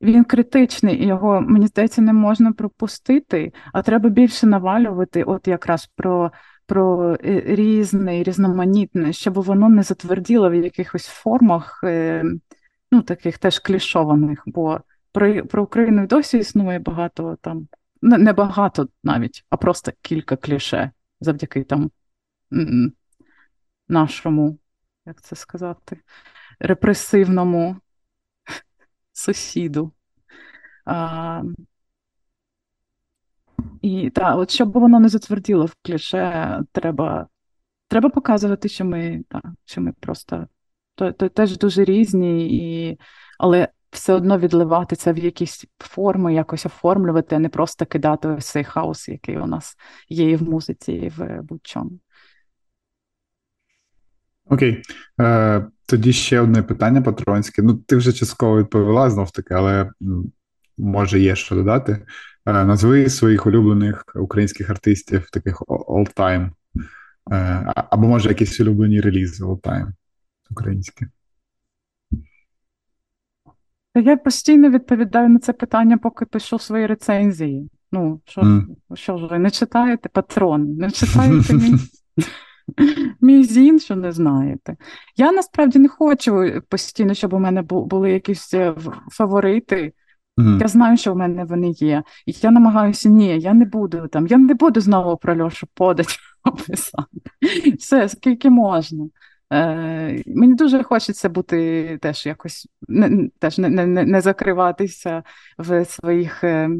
[0.00, 5.86] він критичний, і його, мені здається, не можна пропустити, а треба більше навалювати, от якраз
[5.86, 6.32] про
[6.66, 12.24] про е, різне і різноманітне, щоб воно не затверділо в якихось формах, е,
[12.92, 14.80] ну, таких теж клішованих, бо
[15.18, 17.68] про про Україну досі існує багато там,
[18.02, 20.90] не багато навіть, а просто кілька кліше
[21.20, 21.90] завдяки там
[23.88, 24.58] нашому,
[25.06, 26.00] як це сказати,
[26.60, 27.76] репресивному
[29.12, 29.92] сусіду.
[30.84, 31.42] А,
[33.82, 37.28] І так, от щоб воно не затверділо в кліше, треба
[37.88, 40.46] треба показувати, що ми так, що ми просто
[40.94, 42.56] то, то теж дуже різні,
[42.90, 42.98] і,
[43.38, 48.46] але все одно відливати це в якісь форми, якось оформлювати, а не просто кидати ось
[48.46, 49.76] цей хаос, який у нас
[50.08, 51.90] є і в музиці, і в будь-чому.
[54.50, 54.82] Окей.
[55.20, 57.62] Е, Тоді ще одне питання патронське.
[57.62, 59.90] Ну, ти вже частково відповіла знов таки, але
[60.78, 62.06] може є що додати.
[62.46, 66.50] Е, Назви своїх улюблених українських артистів, таких all-time.
[67.32, 69.86] Е, або може якісь улюблені релізи all-time
[70.50, 71.06] українські.
[74.00, 77.70] Я постійно відповідаю на це питання, поки пишу свої рецензії.
[77.92, 78.64] Ну, що mm.
[78.94, 81.74] що ж ви не читаєте патрон, не читаєте мій
[83.20, 84.76] мій зін, що не знаєте.
[85.16, 88.74] Я насправді не хочу постійно, щоб у мене були якісь е,
[89.10, 89.92] фаворити.
[90.38, 90.60] Mm.
[90.60, 92.02] Я знаю, що в мене вони є.
[92.26, 96.12] І я намагаюся, ні, я не буду там, я не буду знову про Льошу подати
[96.44, 97.20] описати.
[97.78, 99.04] Все, скільки можна.
[99.52, 105.22] Е, Мені дуже хочеться бути теж якось не, теж не, не, не закриватися
[105.58, 106.44] в своїх.
[106.44, 106.70] Е,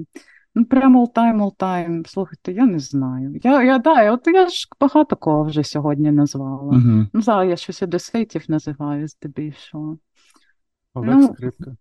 [0.55, 2.09] ну, Прямо all-time, all-time.
[2.09, 3.41] Слухайте, я не знаю.
[3.43, 6.73] Я я, да, от я ж багато кого вже сьогодні назвала.
[6.73, 7.07] Uh-huh.
[7.13, 9.99] Ну, зараз я щось одеситів називаю здебільшого.
[10.95, 11.77] Олег ну, Скрипка.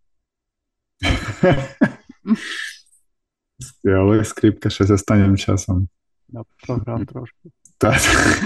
[3.99, 5.87] Олег Скрипка щось останнім часом.
[6.29, 7.49] Я програв трошки.
[7.77, 8.01] Так.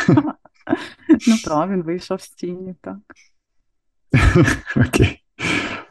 [1.27, 2.99] Ну так, він вийшов з тіні, так.
[4.87, 5.17] Окей.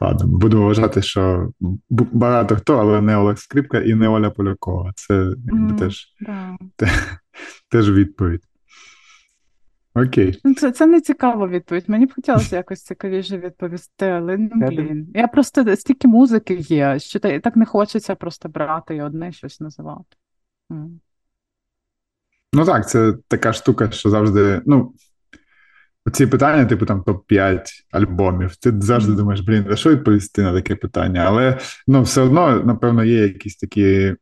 [0.00, 1.52] Ладно, будемо вважати, що
[1.90, 4.92] багато хто, але не Олег Скрипка і не Оля Полякова.
[4.96, 6.14] Це mm, теж
[7.68, 8.42] теж відповідь.
[9.94, 10.40] Окей.
[10.44, 11.84] Ну, Це це не цікава відповідь.
[11.88, 15.08] Мені б хотілося якось цікавіше відповісти, але ну, блін.
[15.14, 20.16] Я просто стільки музики є, що так не хочеться просто брати і одне щось називати.
[22.52, 24.62] Ну так, це така штука, що завжди.
[24.66, 24.94] ну,
[26.12, 27.60] Ці питання, типу там топ-5
[27.90, 28.56] альбомів.
[28.56, 31.20] Ти завжди думаєш, блін, за що відповісти на таке питання?
[31.20, 34.16] Але ну, все одно, напевно, є якісь такі,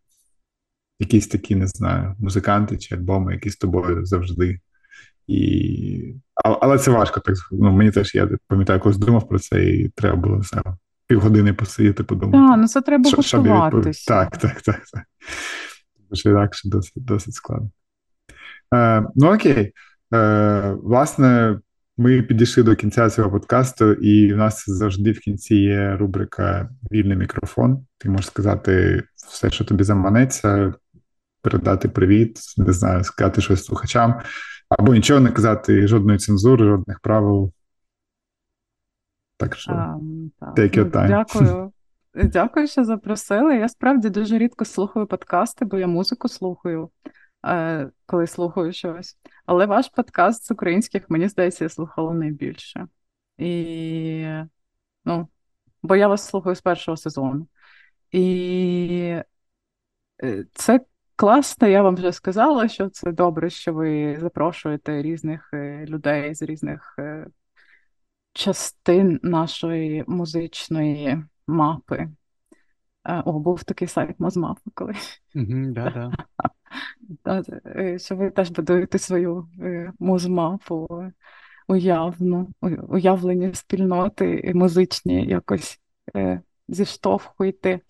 [0.98, 4.60] якісь такі, не знаю, музиканти чи альбоми, які з тобою завжди.
[5.26, 6.14] І...
[6.34, 7.20] Але це важко.
[7.20, 10.62] так ну, Мені теж я пам'ятаю, колись думав про це, і треба було все
[11.06, 12.38] півгодини посидіти, подумати.
[12.38, 14.04] Так, ну це треба готуватися.
[14.08, 14.82] Так, так, так.
[14.92, 15.04] так.
[15.96, 17.70] Тому що інакше досить, досить складно.
[18.74, 19.72] Е, Ну окей.
[20.14, 21.60] Е, Власне,
[21.96, 27.16] ми підійшли до кінця цього подкасту, і в нас завжди в кінці є рубрика Вільний
[27.16, 27.86] мікрофон.
[27.98, 30.74] Ти можеш сказати все, що тобі заманеться,
[31.42, 34.20] передати привіт, не знаю, сказати щось слухачам,
[34.68, 37.52] або нічого не казати, жодної цензури, жодних правил.
[39.36, 41.08] Так що um, take your time.
[41.08, 41.72] Дякую.
[42.32, 43.56] Дякую, що запросили.
[43.56, 46.90] Я справді дуже рідко слухаю подкасти, бо я музику слухаю.
[47.46, 49.18] Е, коли слухаю щось.
[49.46, 52.88] Але ваш подкаст з українських, мені здається, я слухала найбільше.
[53.38, 54.26] І,
[55.04, 55.28] ну,
[55.82, 57.48] Бо я вас слухаю з першого сезону.
[58.10, 59.22] І
[60.22, 60.80] е, це
[61.16, 66.42] класно, я вам вже сказала, що це добре, що ви запрошуєте різних е, людей з
[66.42, 66.96] різних
[68.32, 72.08] частин нашої музичної мапи.
[73.24, 75.22] О, був такий сайт Мозмапа колись.
[75.34, 76.12] Mm-hmm, да, да.
[77.66, 80.88] Е, що ви теж будуєте свою е, музмапу
[81.68, 82.48] уявну,
[82.88, 85.80] уявлені спільноти музичні якось
[86.16, 87.80] е, зіштовхуєте.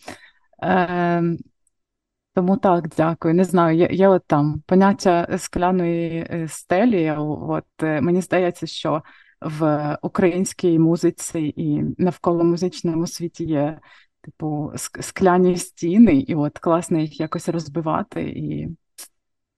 [2.34, 3.34] Тому так, дякую.
[3.34, 7.14] Не знаю, є, є от там поняття скляної стелі.
[7.18, 9.02] От Мені здається, що
[9.40, 13.80] в українській музиці і навколо музичному світі є
[14.28, 18.68] типу, скляні стіни, і от класно їх якось розбивати і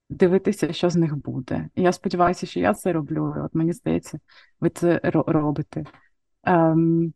[0.09, 1.69] дивитися, що з них буде.
[1.75, 3.33] І я сподіваюся, що я це роблю.
[3.45, 4.19] От мені здається,
[4.59, 5.85] ви це робите.
[6.43, 7.13] Ем,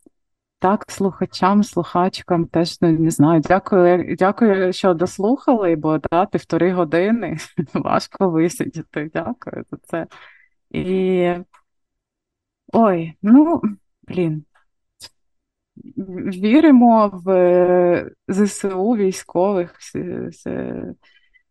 [0.59, 3.41] Так, слухачам, слухачкам теж ну, не знаю.
[3.41, 7.37] Дякую, дякую, що дослухали, бо да, півтори години
[7.73, 9.11] важко висидіти.
[9.13, 10.07] Дякую за це.
[10.71, 11.33] І
[12.73, 13.61] ой, ну
[14.07, 14.45] блін.
[16.27, 20.29] Віримо в ЗСУ військових, все,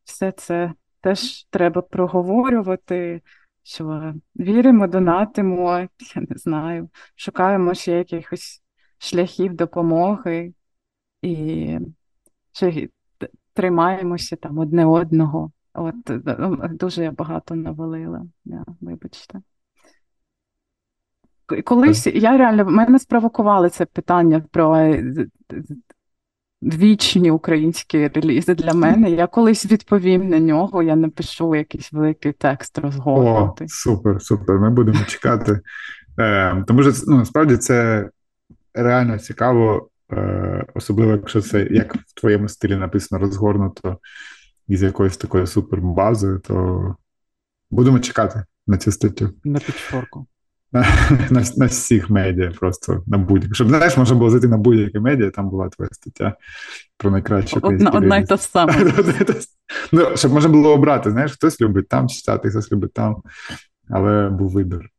[0.05, 3.23] все це теж треба проговорювати,
[3.63, 5.89] що віримо, донатимо, я
[6.29, 8.63] не знаю, шукаємо ще якихось
[8.99, 10.55] шляхів допомоги
[11.23, 11.79] і
[12.53, 12.89] ще
[13.55, 15.53] тримаємося там одне одного.
[15.75, 15.97] От
[16.77, 19.41] дуже я багато навалила, я, вибачте.
[21.65, 25.27] Колись я реально в мене спровокували це питання про е,
[26.63, 29.11] вічні українські релізи для мене.
[29.11, 33.67] Я колись відповім на нього, я напишу якийсь великий текст розгорнутий.
[33.67, 34.59] О, Супер, супер.
[34.59, 35.61] Ми будемо чекати.
[36.19, 38.09] Е, Тому що ну, насправді це
[38.75, 43.99] реально цікаво, е, особливо, якщо це як в твоєму стилі написано розгорнуто
[44.69, 46.97] із якоюсь такою супербазою, то
[47.71, 49.31] будемо чекати на цю статтю.
[49.45, 50.27] На підшорку
[50.75, 50.87] на
[51.31, 53.55] на, на всіх медіа, просто на будь-яких.
[53.55, 56.35] Щоб знаєш, можна було зайти на будь-яке медіа, там була твоя стаття
[56.97, 58.75] про найкраще Одна, одна і та сама.
[59.93, 63.17] Ну, Щоб можна було обрати, знаєш, хтось любить там читати, хтось любить там,
[63.91, 64.91] але був вибір.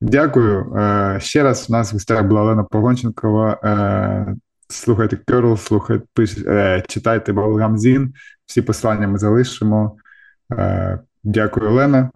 [0.00, 0.74] Дякую.
[0.74, 3.60] Е, ще раз у нас в гостях була Олена Погонченкова.
[3.64, 4.36] Е,
[4.68, 7.76] слухайте Керл, слухайте, пиш, е, читайте Баблагам
[8.46, 9.96] Всі послання ми залишимо.
[11.24, 12.10] Дякую, Олена.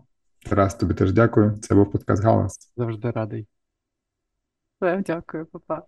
[0.48, 1.58] Тарас, тобі теж дякую.
[1.62, 2.72] Це був подкаст Галас.
[2.76, 3.46] Завжди радий.
[4.80, 5.82] Дякую, папа.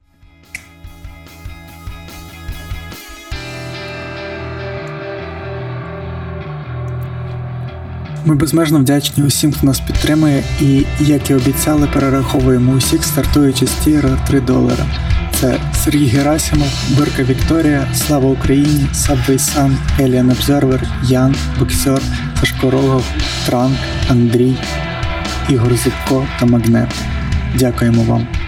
[8.26, 13.84] Ми безмежно вдячні усім, хто нас підтримує, і, як і обіцяли, перераховуємо усіх, стартуючи з
[13.84, 15.11] tier а 3 долара.
[15.42, 22.02] Це Сергій Герасимов, Бирка Вікторія, Слава Україні, Subway Sun, Alien Observer, Ян, Боксер,
[22.40, 23.04] Сашко Рогов,
[23.46, 23.76] Транк,
[24.10, 24.56] Андрій,
[25.48, 26.94] Ігор Зубко та Магнет.
[27.58, 28.41] Дякуємо вам.